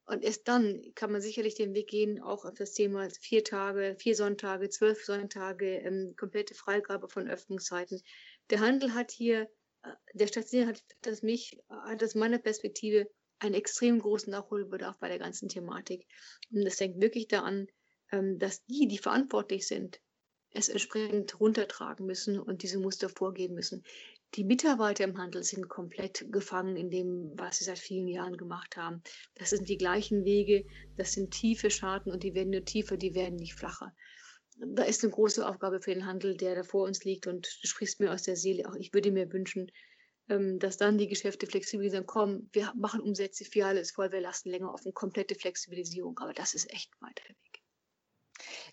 Und 0.05 0.23
erst 0.23 0.47
dann 0.47 0.83
kann 0.93 1.11
man 1.11 1.21
sicherlich 1.21 1.55
den 1.55 1.73
Weg 1.73 1.87
gehen, 1.87 2.21
auch 2.21 2.45
auf 2.45 2.53
das 2.53 2.73
Thema 2.73 3.09
vier 3.09 3.43
Tage, 3.43 3.95
vier 3.97 4.15
Sonntage, 4.15 4.69
zwölf 4.69 5.03
Sonntage, 5.03 5.77
ähm, 5.79 6.13
komplette 6.15 6.53
Freigabe 6.53 7.09
von 7.09 7.27
Öffnungszeiten. 7.27 8.01
Der 8.51 8.59
Handel 8.59 8.93
hat 8.93 9.11
hier, 9.11 9.49
äh, 9.83 9.91
der 10.13 10.27
Stadtseher 10.27 10.67
hat 10.67 10.83
das 11.01 11.23
mich, 11.23 11.57
hat 11.69 12.03
aus 12.03 12.13
meiner 12.13 12.37
Perspektive 12.37 13.09
einen 13.39 13.55
extrem 13.55 13.99
großen 13.99 14.31
Nachholbedarf 14.31 14.97
bei 14.99 15.07
der 15.07 15.19
ganzen 15.19 15.49
Thematik. 15.49 16.05
Und 16.51 16.65
es 16.65 16.79
hängt 16.79 17.01
wirklich 17.01 17.27
daran, 17.27 17.67
ähm, 18.11 18.37
dass 18.37 18.63
die, 18.65 18.87
die 18.87 18.99
verantwortlich 18.99 19.67
sind, 19.67 19.99
es 20.51 20.69
entsprechend 20.69 21.39
runtertragen 21.39 22.05
müssen 22.05 22.39
und 22.39 22.63
diese 22.63 22.79
Muster 22.79 23.09
vorgeben 23.09 23.55
müssen. 23.55 23.83
Die 24.33 24.43
Mitarbeiter 24.43 25.05
im 25.05 25.17
Handel 25.17 25.43
sind 25.43 25.69
komplett 25.69 26.25
gefangen 26.31 26.75
in 26.75 26.89
dem, 26.89 27.31
was 27.35 27.57
sie 27.57 27.63
seit 27.63 27.79
vielen 27.79 28.07
Jahren 28.07 28.35
gemacht 28.35 28.75
haben. 28.75 29.01
Das 29.35 29.51
sind 29.51 29.69
die 29.69 29.77
gleichen 29.77 30.25
Wege, 30.25 30.65
das 30.97 31.13
sind 31.13 31.31
tiefe 31.31 31.69
Scharten 31.69 32.11
und 32.11 32.23
die 32.23 32.33
werden 32.33 32.49
nur 32.49 32.65
tiefer, 32.65 32.97
die 32.97 33.15
werden 33.15 33.37
nicht 33.37 33.55
flacher. 33.55 33.95
da 34.57 34.83
ist 34.83 35.03
eine 35.03 35.13
große 35.13 35.47
Aufgabe 35.47 35.79
für 35.79 35.93
den 35.93 36.05
Handel, 36.05 36.35
der 36.35 36.55
da 36.55 36.63
vor 36.63 36.85
uns 36.85 37.03
liegt. 37.05 37.27
Und 37.27 37.45
du 37.61 37.67
sprichst 37.67 37.99
mir 37.99 38.11
aus 38.11 38.23
der 38.23 38.35
Seele. 38.35 38.67
Auch 38.67 38.75
ich 38.75 38.93
würde 38.93 39.11
mir 39.11 39.31
wünschen, 39.31 39.71
ähm, 40.27 40.59
dass 40.59 40.77
dann 40.77 40.97
die 40.97 41.07
Geschäfte 41.07 41.47
flexibel 41.47 41.89
sind. 41.89 42.07
Komm, 42.07 42.49
wir 42.51 42.73
machen 42.75 43.01
Umsätze, 43.01 43.45
Filiale 43.45 43.79
ist 43.79 43.91
voll, 43.91 44.11
wir 44.11 44.21
lassen 44.21 44.49
länger 44.49 44.73
offen, 44.73 44.93
komplette 44.93 45.35
Flexibilisierung. 45.35 46.17
Aber 46.19 46.33
das 46.33 46.53
ist 46.55 46.71
echt 46.73 46.91
ein 46.93 47.07
weiter 47.07 47.29
Weg. 47.29 47.61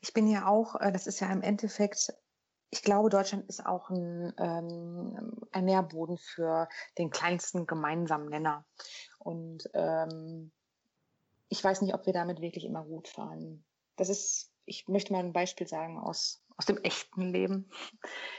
Ich 0.01 0.13
bin 0.13 0.29
ja 0.29 0.47
auch, 0.47 0.81
äh, 0.81 0.91
das 0.93 1.07
ist 1.07 1.21
ja 1.21 1.33
im 1.33 1.43
Endeffekt, 1.43 2.13
ich 2.73 2.83
glaube, 2.83 3.11
Deutschland 3.11 3.47
ist 3.51 3.65
auch 3.67 3.91
ein, 3.91 4.33
ähm, 4.39 5.37
ein 5.53 5.67
Nährboden 5.67 6.17
für 6.17 6.69
den 6.97 7.11
kleinsten 7.11 7.67
gemeinsamen 7.67 8.31
Nenner. 8.31 8.65
Und 9.19 9.69
ähm, 9.75 10.51
ich 11.51 11.63
weiß 11.63 11.83
nicht, 11.83 11.93
ob 11.93 12.07
wir 12.07 12.15
damit 12.15 12.41
wirklich 12.41 12.65
immer 12.65 12.83
gut 12.83 13.09
fahren. 13.09 13.63
Das 13.97 14.09
ist, 14.09 14.55
ich 14.65 14.89
möchte 14.89 15.13
mal 15.13 15.19
ein 15.19 15.35
Beispiel 15.35 15.69
sagen 15.69 15.99
aus, 15.99 16.43
aus 16.57 16.65
dem 16.65 16.79
echten 16.79 17.31
Leben. 17.31 17.69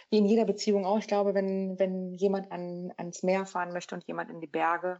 Wie 0.09 0.17
in 0.17 0.25
jeder 0.25 0.45
Beziehung 0.45 0.87
auch. 0.87 0.97
Ich 0.97 1.07
glaube, 1.07 1.35
wenn, 1.35 1.77
wenn 1.77 2.15
jemand 2.15 2.51
an, 2.51 2.91
ans 2.97 3.21
Meer 3.21 3.45
fahren 3.45 3.71
möchte 3.71 3.93
und 3.93 4.03
jemand 4.07 4.31
in 4.31 4.41
die 4.41 4.47
Berge, 4.47 4.99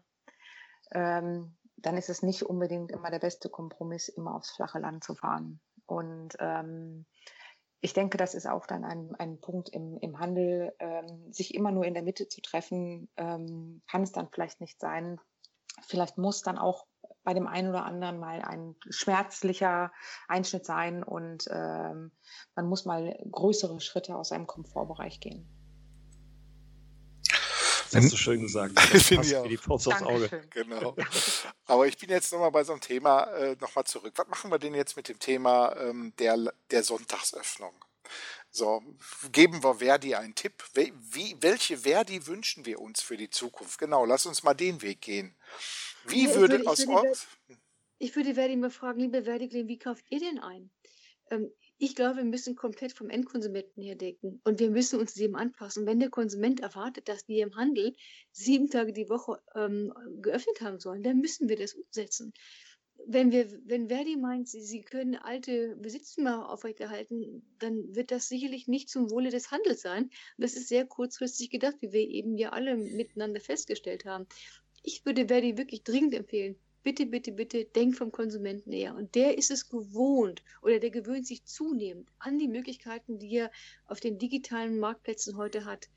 ähm, 0.91 1.57
dann 1.77 1.97
ist 1.97 2.09
es 2.09 2.21
nicht 2.21 2.43
unbedingt 2.43 2.91
immer 2.91 3.09
der 3.09 3.17
beste 3.17 3.49
Kompromiss, 3.49 4.09
immer 4.09 4.35
aufs 4.35 4.51
flache 4.51 4.77
Land 4.77 5.03
zu 5.03 5.15
fahren. 5.15 5.59
Und 5.87 6.35
ähm, 6.39 7.07
ich 7.83 7.93
denke, 7.93 8.17
das 8.17 8.33
ist 8.33 8.47
auch 8.47 8.65
dann 8.65 8.85
ein, 8.85 9.13
ein 9.19 9.41
Punkt 9.41 9.67
im, 9.67 9.97
im 9.97 10.17
Handel, 10.17 10.73
ähm, 10.79 11.33
sich 11.33 11.53
immer 11.53 11.69
nur 11.69 11.83
in 11.83 11.93
der 11.93 12.01
Mitte 12.01 12.29
zu 12.29 12.41
treffen, 12.41 13.09
ähm, 13.17 13.81
kann 13.91 14.03
es 14.03 14.13
dann 14.13 14.29
vielleicht 14.31 14.61
nicht 14.61 14.79
sein. 14.79 15.19
Vielleicht 15.81 16.17
muss 16.17 16.43
dann 16.43 16.57
auch 16.57 16.85
bei 17.25 17.33
dem 17.33 17.45
einen 17.45 17.67
oder 17.67 17.83
anderen 17.83 18.19
mal 18.19 18.41
ein 18.41 18.77
schmerzlicher 18.89 19.91
Einschnitt 20.29 20.65
sein 20.65 21.03
und 21.03 21.49
ähm, 21.51 22.13
man 22.55 22.67
muss 22.67 22.85
mal 22.85 23.21
größere 23.29 23.81
Schritte 23.81 24.15
aus 24.15 24.29
seinem 24.29 24.47
Komfortbereich 24.47 25.19
gehen. 25.19 25.45
Das 27.93 28.03
hast 28.05 28.13
du 28.13 28.17
schön 28.17 28.41
gesagt. 28.41 28.73
Das 28.93 29.11
auch. 29.33 29.43
Wie 29.45 29.49
die 29.49 29.57
Faust 29.57 29.87
aufs 29.87 30.01
Auge. 30.01 30.29
Genau. 30.51 30.95
Aber 31.65 31.87
ich 31.87 31.97
bin 31.97 32.09
jetzt 32.09 32.31
nochmal 32.31 32.51
bei 32.51 32.63
so 32.63 32.73
einem 32.73 32.81
Thema 32.81 33.23
äh, 33.33 33.55
nochmal 33.59 33.85
zurück. 33.85 34.13
Was 34.15 34.27
machen 34.27 34.51
wir 34.51 34.59
denn 34.59 34.73
jetzt 34.75 34.95
mit 34.95 35.07
dem 35.09 35.19
Thema 35.19 35.75
ähm, 35.77 36.13
der, 36.19 36.53
der 36.71 36.83
Sonntagsöffnung? 36.83 37.73
So, 38.51 38.83
geben 39.31 39.63
wir 39.63 39.75
Verdi 39.75 40.13
einen 40.15 40.35
Tipp. 40.35 40.63
Wie, 40.73 40.93
wie, 40.95 41.35
welche 41.41 41.77
Verdi 41.79 42.27
wünschen 42.27 42.65
wir 42.65 42.79
uns 42.79 43.01
für 43.01 43.17
die 43.17 43.29
Zukunft? 43.29 43.79
Genau, 43.79 44.05
lass 44.05 44.25
uns 44.25 44.43
mal 44.43 44.53
den 44.53 44.81
Weg 44.81 45.01
gehen. 45.01 45.35
Wie 46.05 46.25
Ja, 46.25 46.29
ich 46.29 46.35
würde 46.35 46.53
würde- 46.53 46.63
ich 46.63 46.69
aus 46.69 46.79
würde 46.87 46.91
Ort. 47.09 47.27
Ich 47.99 48.15
würde 48.15 48.33
Verdi 48.35 48.55
mal 48.57 48.69
fragen, 48.69 48.99
liebe 48.99 49.23
Verdi, 49.23 49.49
wie 49.67 49.79
kauft 49.79 50.05
ihr 50.09 50.19
denn 50.19 50.37
ein? 50.39 50.69
Ähm, 51.31 51.49
ich 51.83 51.95
glaube, 51.95 52.17
wir 52.17 52.23
müssen 52.23 52.55
komplett 52.55 52.93
vom 52.93 53.09
Endkonsumenten 53.09 53.83
her 53.83 53.95
denken 53.95 54.39
und 54.45 54.61
wir 54.61 54.69
müssen 54.69 55.01
uns 55.01 55.15
dem 55.15 55.35
anpassen. 55.35 55.85
Wenn 55.85 55.99
der 55.99 56.09
Konsument 56.09 56.61
erwartet, 56.61 57.09
dass 57.09 57.27
wir 57.27 57.43
im 57.43 57.57
Handel 57.57 57.93
sieben 58.31 58.69
Tage 58.69 58.93
die 58.93 59.09
Woche 59.09 59.41
ähm, 59.53 59.93
geöffnet 60.21 60.61
haben 60.61 60.79
sollen, 60.79 61.03
dann 61.03 61.17
müssen 61.19 61.49
wir 61.49 61.57
das 61.57 61.73
umsetzen. 61.73 62.33
Wenn, 63.05 63.33
wir, 63.33 63.51
wenn 63.65 63.89
Verdi 63.89 64.15
meint, 64.15 64.47
sie, 64.47 64.61
sie 64.61 64.79
können 64.79 65.15
alte 65.15 65.75
Besitztümer 65.75 66.49
aufrechterhalten, 66.49 67.43
dann 67.59 67.93
wird 67.93 68.11
das 68.11 68.29
sicherlich 68.29 68.69
nicht 68.69 68.87
zum 68.89 69.11
Wohle 69.11 69.29
des 69.29 69.51
Handels 69.51 69.81
sein. 69.81 70.09
Das 70.37 70.53
ist 70.53 70.69
sehr 70.69 70.85
kurzfristig 70.85 71.49
gedacht, 71.49 71.75
wie 71.81 71.91
wir 71.91 72.07
eben 72.07 72.37
ja 72.37 72.51
alle 72.51 72.77
miteinander 72.77 73.41
festgestellt 73.41 74.05
haben. 74.05 74.25
Ich 74.83 75.05
würde 75.05 75.27
Verdi 75.27 75.57
wirklich 75.57 75.83
dringend 75.83 76.13
empfehlen, 76.13 76.55
bitte, 76.83 77.05
bitte, 77.05 77.31
bitte, 77.31 77.65
denk 77.65 77.95
vom 77.95 78.11
Konsumenten 78.11 78.71
her. 78.71 78.95
Und 78.95 79.15
der 79.15 79.37
ist 79.37 79.51
es 79.51 79.69
gewohnt 79.69 80.43
oder 80.61 80.79
der 80.79 80.91
gewöhnt 80.91 81.25
sich 81.25 81.45
zunehmend 81.45 82.09
an 82.19 82.37
die 82.37 82.47
Möglichkeiten, 82.47 83.19
die 83.19 83.35
er 83.37 83.51
auf 83.85 83.99
den 83.99 84.19
digitalen 84.19 84.79
Marktplätzen 84.79 85.37
heute 85.37 85.65
hat. 85.65 85.89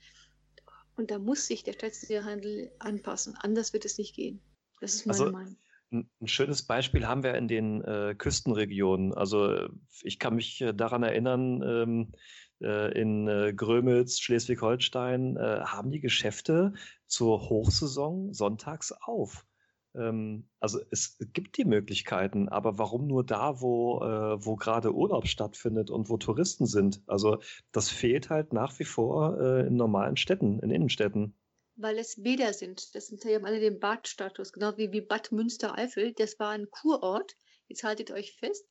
Und 0.97 1.11
da 1.11 1.19
muss 1.19 1.47
sich 1.47 1.63
der 1.63 1.75
stationäre 1.75 2.25
Handel 2.25 2.73
anpassen. 2.79 3.35
Anders 3.37 3.73
wird 3.73 3.85
es 3.85 3.99
nicht 3.99 4.15
gehen. 4.15 4.41
Das 4.81 4.95
ist 4.95 5.07
meine 5.07 5.21
Also, 5.21 5.33
Meinung. 5.33 5.57
Ein 5.93 6.09
schönes 6.25 6.65
Beispiel 6.65 7.07
haben 7.07 7.23
wir 7.23 7.35
in 7.35 7.49
den 7.49 7.83
äh, 7.83 8.15
Küstenregionen. 8.17 9.15
Also 9.15 9.53
äh, 9.53 9.69
ich 10.03 10.19
kann 10.19 10.35
mich 10.35 10.61
äh, 10.61 10.73
daran 10.73 11.03
erinnern, 11.03 11.63
ähm, 11.63 12.13
äh, 12.61 13.01
in 13.01 13.29
äh, 13.29 13.53
Grömitz, 13.55 14.19
Schleswig-Holstein 14.19 15.39
haben 15.39 15.91
die 15.91 16.01
Geschäfte 16.01 16.73
zur 17.07 17.49
Hochsaison 17.49 18.33
sonntags 18.33 18.93
auf. 18.93 19.45
Ähm, 19.97 20.49
also 20.61 20.81
es 20.91 21.19
gibt 21.33 21.57
die 21.57 21.65
Möglichkeiten, 21.65 22.49
aber 22.49 22.79
warum 22.79 23.07
nur 23.07 23.25
da, 23.25 23.61
wo, 23.61 24.01
äh, 24.03 24.45
wo 24.45 24.57
gerade 24.57 24.95
Urlaub 24.95 25.27
stattfindet 25.27 25.91
und 25.91 26.09
wo 26.09 26.17
Touristen 26.17 26.67
sind? 26.67 27.03
Also 27.07 27.39
das 27.73 27.91
fehlt 27.91 28.31
halt 28.31 28.53
nach 28.53 28.79
wie 28.79 28.85
vor 28.85 29.41
äh, 29.41 29.67
in 29.67 29.77
normalen 29.77 30.17
Städten, 30.17 30.61
in 30.61 30.71
Innenstädten. 30.71 31.35
Weil 31.77 31.99
es 31.99 32.23
Bäder 32.23 32.53
sind. 32.53 32.95
Das 32.95 33.09
sind, 33.09 33.25
haben 33.25 33.45
alle 33.45 33.61
den 33.61 33.79
Badstatus, 33.81 34.53
genau 34.53 34.77
wie, 34.77 34.93
wie 34.93 35.03
Bad 35.03 35.33
Münstereifel. 35.33 36.13
Das 36.15 36.39
war 36.39 36.51
ein 36.51 36.71
Kurort. 36.71 37.37
Jetzt 37.69 37.85
haltet 37.85 38.11
euch 38.11 38.35
fest. 38.37 38.67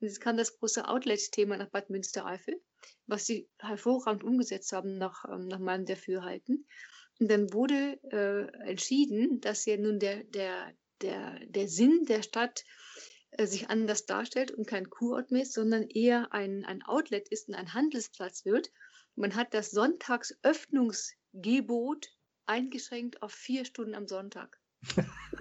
Jetzt 0.00 0.20
kam 0.20 0.36
das 0.36 0.58
große 0.58 0.88
Outlet-Thema 0.88 1.58
nach 1.58 1.70
Bad 1.70 1.90
Münstereifel, 1.90 2.60
was 3.06 3.26
sie 3.26 3.48
hervorragend 3.58 4.24
umgesetzt 4.24 4.72
haben 4.72 4.96
nach, 4.96 5.24
ähm, 5.30 5.46
nach 5.46 5.58
meinem 5.58 5.84
Dafürhalten. 5.84 6.66
Und 7.20 7.30
dann 7.30 7.52
wurde 7.52 8.00
äh, 8.10 8.46
entschieden, 8.68 9.40
dass 9.42 9.66
ja 9.66 9.76
nun 9.76 9.98
der, 9.98 10.24
der, 10.24 10.72
der, 11.02 11.38
der 11.46 11.68
Sinn 11.68 12.06
der 12.06 12.22
Stadt 12.22 12.64
äh, 13.32 13.46
sich 13.46 13.68
anders 13.68 14.06
darstellt 14.06 14.50
und 14.50 14.66
kein 14.66 14.88
Kurort 14.88 15.30
mehr 15.30 15.42
ist, 15.42 15.52
sondern 15.52 15.82
eher 15.84 16.32
ein, 16.32 16.64
ein 16.64 16.82
Outlet 16.82 17.28
ist 17.28 17.48
und 17.48 17.54
ein 17.54 17.74
Handelsplatz 17.74 18.46
wird. 18.46 18.70
Man 19.16 19.36
hat 19.36 19.52
das 19.52 19.70
Sonntagsöffnungsgebot 19.70 22.08
eingeschränkt 22.46 23.22
auf 23.22 23.32
vier 23.32 23.66
Stunden 23.66 23.94
am 23.94 24.08
Sonntag. 24.08 24.58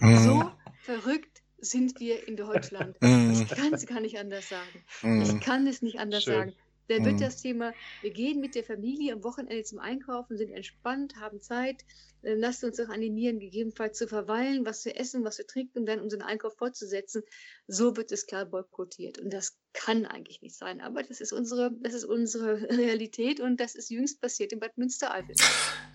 So 0.02 0.52
verrückt 0.84 1.42
sind 1.58 1.98
wir 2.00 2.28
in 2.28 2.36
Deutschland. 2.36 2.98
Ich 3.02 3.48
kann 3.48 3.74
es 3.74 3.86
gar 3.86 4.02
nicht 4.02 4.20
anders 4.20 4.50
sagen. 4.50 4.84
Ich 5.24 5.40
kann 5.40 5.66
es 5.66 5.82
nicht 5.82 6.00
anders 6.00 6.24
Schön. 6.24 6.34
sagen. 6.34 6.54
Da 6.90 6.96
wird 7.06 7.16
Mhm. 7.16 7.20
das 7.20 7.42
Thema, 7.42 7.74
wir 8.02 8.10
gehen 8.12 8.40
mit 8.40 8.56
der 8.56 8.64
Familie 8.64 9.14
am 9.14 9.24
Wochenende 9.24 9.64
zum 9.64 9.78
Einkaufen, 9.80 10.38
sind 10.38 10.52
entspannt, 10.52 11.16
haben 11.18 11.40
Zeit, 11.40 11.86
äh, 12.24 12.34
lasst 12.34 12.64
uns 12.64 12.80
auch 12.80 12.90
animieren, 12.90 13.40
gegebenenfalls 13.40 13.98
zu 13.98 14.08
verweilen, 14.08 14.66
was 14.66 14.82
zu 14.82 14.96
essen, 14.96 15.24
was 15.24 15.36
zu 15.36 15.46
trinken 15.46 15.80
und 15.80 15.86
dann 15.86 16.02
unseren 16.02 16.24
Einkauf 16.24 16.56
fortzusetzen. 16.58 17.22
So 17.68 17.96
wird 17.96 18.12
es 18.12 18.26
klar 18.26 18.46
boykottiert. 18.46 19.20
Und 19.20 19.32
das 19.32 19.58
kann 19.74 20.06
eigentlich 20.06 20.42
nicht 20.42 20.58
sein. 20.58 20.82
Aber 20.82 21.04
das 21.04 21.22
ist 21.22 21.32
unsere, 21.32 21.72
das 21.80 21.94
ist 21.94 22.06
unsere 22.06 22.62
Realität 22.70 23.40
und 23.40 23.58
das 23.60 23.76
ist 23.76 23.90
jüngst 23.90 24.20
passiert 24.20 24.52
in 24.52 24.60
Bad 24.60 24.78
Münstereifel. 24.78 25.36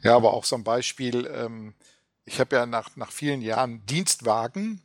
Ja, 0.04 0.14
aber 0.14 0.33
auch 0.33 0.44
so 0.44 0.54
ein 0.54 0.64
Beispiel. 0.64 1.26
Ähm, 1.26 1.74
ich 2.24 2.38
habe 2.38 2.54
ja 2.57 2.66
nach, 2.66 2.96
nach 2.96 3.11
vielen 3.11 3.42
Jahren 3.42 3.85
Dienstwagen, 3.87 4.80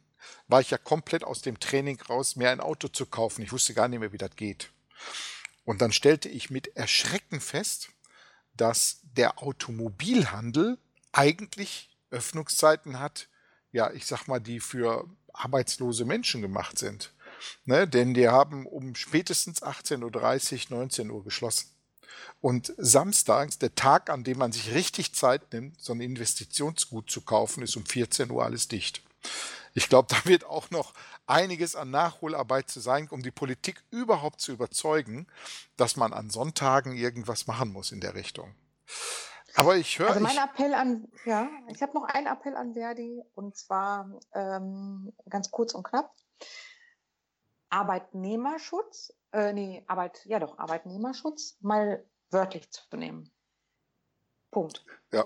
war 0.47 0.59
ich 0.59 0.71
ja 0.71 0.77
komplett 0.77 1.23
aus 1.23 1.41
dem 1.43 1.59
Training 1.59 2.01
raus, 2.01 2.35
mir 2.35 2.49
ein 2.49 2.59
Auto 2.59 2.87
zu 2.87 3.05
kaufen. 3.05 3.43
Ich 3.43 3.51
wusste 3.51 3.73
gar 3.73 3.87
nicht 3.87 3.99
mehr, 3.99 4.11
wie 4.11 4.17
das 4.17 4.35
geht. 4.35 4.71
Und 5.69 5.84
dann 5.84 5.91
stellte 5.91 6.29
ich 6.29 6.49
mit 6.49 6.75
Erschrecken 6.75 7.39
fest, 7.39 7.89
dass 8.55 9.01
der 9.03 9.43
Automobilhandel 9.43 10.79
eigentlich 11.12 11.95
Öffnungszeiten 12.10 12.99
hat, 12.99 13.27
ja, 13.71 13.91
ich 13.91 14.08
sag 14.08 14.25
mal, 14.27 14.39
die 14.39 14.62
für 14.62 15.08
arbeitslose 15.32 16.05
Menschen 16.05 16.41
gemacht 16.41 16.79
sind. 16.79 17.13
Ne? 17.65 17.88
Denn 17.88 18.15
die 18.15 18.29
haben 18.29 18.65
um 18.65 18.95
spätestens 18.95 19.62
18.30 19.62 20.71
Uhr, 20.71 20.77
19 20.79 21.12
Uhr 21.12 21.23
geschlossen. 21.23 21.69
Und 22.41 22.73
samstags, 22.77 23.60
der 23.60 23.75
Tag, 23.75 24.10
an 24.10 24.23
dem 24.23 24.39
man 24.39 24.51
sich 24.51 24.73
richtig 24.73 25.13
Zeit 25.13 25.53
nimmt, 25.53 25.79
so 25.79 25.93
ein 25.93 26.01
Investitionsgut 26.01 27.12
zu 27.12 27.21
kaufen, 27.21 27.62
ist 27.62 27.77
um 27.77 27.86
14 27.86 28.32
Uhr 28.32 28.43
alles 28.43 28.69
dicht. 28.69 29.03
Ich 29.75 29.88
glaube, 29.88 30.08
da 30.10 30.27
wird 30.27 30.45
auch 30.45 30.71
noch 30.71 30.95
einiges 31.29 31.75
an 31.75 31.91
Nachholarbeit 31.91 32.69
zu 32.69 32.79
sein, 32.79 33.07
um 33.09 33.21
die 33.21 33.31
Politik 33.31 33.83
überhaupt 33.91 34.41
zu 34.41 34.51
überzeugen, 34.51 35.27
dass 35.77 35.95
man 35.95 36.11
an 36.11 36.29
Sonntagen 36.29 36.93
irgendwas 36.93 37.47
machen 37.47 37.71
muss 37.71 37.91
in 37.91 38.01
der 38.01 38.15
Richtung. 38.15 38.55
Aber 39.55 39.75
ich 39.77 39.99
höre, 39.99 40.09
Also 40.09 40.19
mein 40.19 40.33
ich, 40.33 40.39
Appell 40.39 40.73
an, 40.73 41.07
ja, 41.25 41.49
ich 41.67 41.81
habe 41.81 41.93
noch 41.93 42.03
einen 42.03 42.27
Appell 42.27 42.55
an 42.55 42.73
Verdi 42.73 43.21
und 43.35 43.55
zwar 43.55 44.09
ähm, 44.33 45.13
ganz 45.29 45.51
kurz 45.51 45.73
und 45.73 45.83
knapp. 45.83 46.13
Arbeitnehmerschutz, 47.69 49.13
äh, 49.31 49.53
nee, 49.53 49.83
Arbeit, 49.87 50.25
ja 50.25 50.39
doch, 50.39 50.57
Arbeitnehmerschutz 50.57 51.57
mal 51.61 52.03
wörtlich 52.31 52.69
zu 52.71 52.81
nehmen. 52.95 53.31
Punkt. 54.51 54.83
ja, 55.11 55.25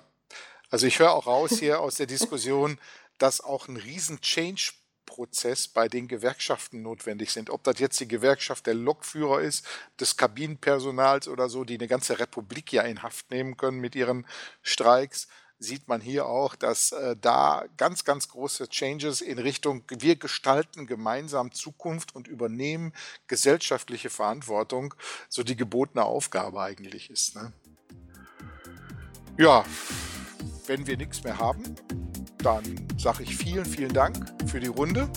also 0.69 0.85
ich 0.85 0.99
höre 0.99 1.13
auch 1.13 1.27
raus 1.27 1.51
hier 1.59 1.79
aus 1.79 1.95
der 1.95 2.07
Diskussion, 2.07 2.77
dass 3.19 3.39
auch 3.39 3.69
ein 3.69 3.77
riesen 3.77 4.21
Change-Prozess 5.03 5.67
bei 5.67 5.87
den 5.87 6.07
Gewerkschaften 6.07 6.81
notwendig 6.81 7.31
sind. 7.31 7.49
Ob 7.49 7.63
das 7.63 7.79
jetzt 7.79 7.99
die 7.99 8.07
Gewerkschaft 8.07 8.67
der 8.67 8.73
Lokführer 8.73 9.41
ist, 9.41 9.65
des 9.99 10.17
Kabinenpersonals 10.17 11.27
oder 11.27 11.49
so, 11.49 11.63
die 11.63 11.75
eine 11.75 11.87
ganze 11.87 12.19
Republik 12.19 12.71
ja 12.71 12.83
in 12.83 13.03
Haft 13.03 13.31
nehmen 13.31 13.57
können 13.57 13.79
mit 13.79 13.95
ihren 13.95 14.25
Streiks. 14.61 15.27
sieht 15.59 15.87
man 15.87 16.01
hier 16.01 16.25
auch, 16.25 16.55
dass 16.55 16.91
äh, 16.91 17.15
da 17.15 17.63
ganz, 17.77 18.03
ganz 18.03 18.27
große 18.27 18.67
Changes 18.67 19.21
in 19.21 19.39
Richtung, 19.39 19.83
wir 19.87 20.17
gestalten 20.17 20.87
gemeinsam 20.87 21.53
Zukunft 21.53 22.15
und 22.15 22.27
übernehmen 22.27 22.91
gesellschaftliche 23.27 24.09
Verantwortung, 24.09 24.93
so 25.29 25.41
die 25.41 25.55
gebotene 25.55 26.03
Aufgabe 26.03 26.61
eigentlich 26.61 27.09
ist. 27.09 27.35
Ne? 27.35 27.53
Ja, 29.37 29.63
wenn 30.65 30.85
wir 30.85 30.97
nichts 30.97 31.23
mehr 31.23 31.37
haben, 31.37 31.75
dann 32.43 32.63
sage 32.97 33.23
ich 33.23 33.36
vielen, 33.36 33.65
vielen 33.65 33.93
Dank 33.93 34.15
für 34.47 34.60
die 34.60 34.67
Runde. 34.67 35.08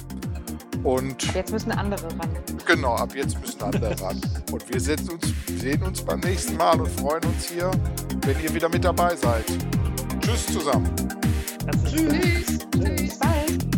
Und 0.83 1.35
jetzt 1.35 1.53
müssen 1.53 1.73
andere 1.73 2.05
ran. 2.19 2.31
Genau, 2.67 2.95
ab 2.95 3.15
jetzt 3.15 3.41
müssen 3.41 3.63
andere 3.63 4.01
ran. 4.01 4.21
Und 4.53 4.73
wir 4.73 4.81
sehen 4.81 5.09
uns, 5.09 5.33
sehen 5.61 5.83
uns 5.83 6.03
beim 6.03 6.21
nächsten 6.21 6.57
Mal 6.57 6.81
und 6.81 6.89
freuen 6.89 7.25
uns 7.25 7.49
hier, 7.49 7.71
wenn 8.25 8.41
ihr 8.43 8.55
wieder 8.55 8.69
mit 8.69 8.85
dabei 8.85 9.17
seid. 9.17 9.45
Tschüss 10.21 10.47
zusammen. 10.47 10.91
Tschüss. 11.85 12.13
Tschüss. 12.13 12.67
Bis 12.71 13.19
bald. 13.19 13.76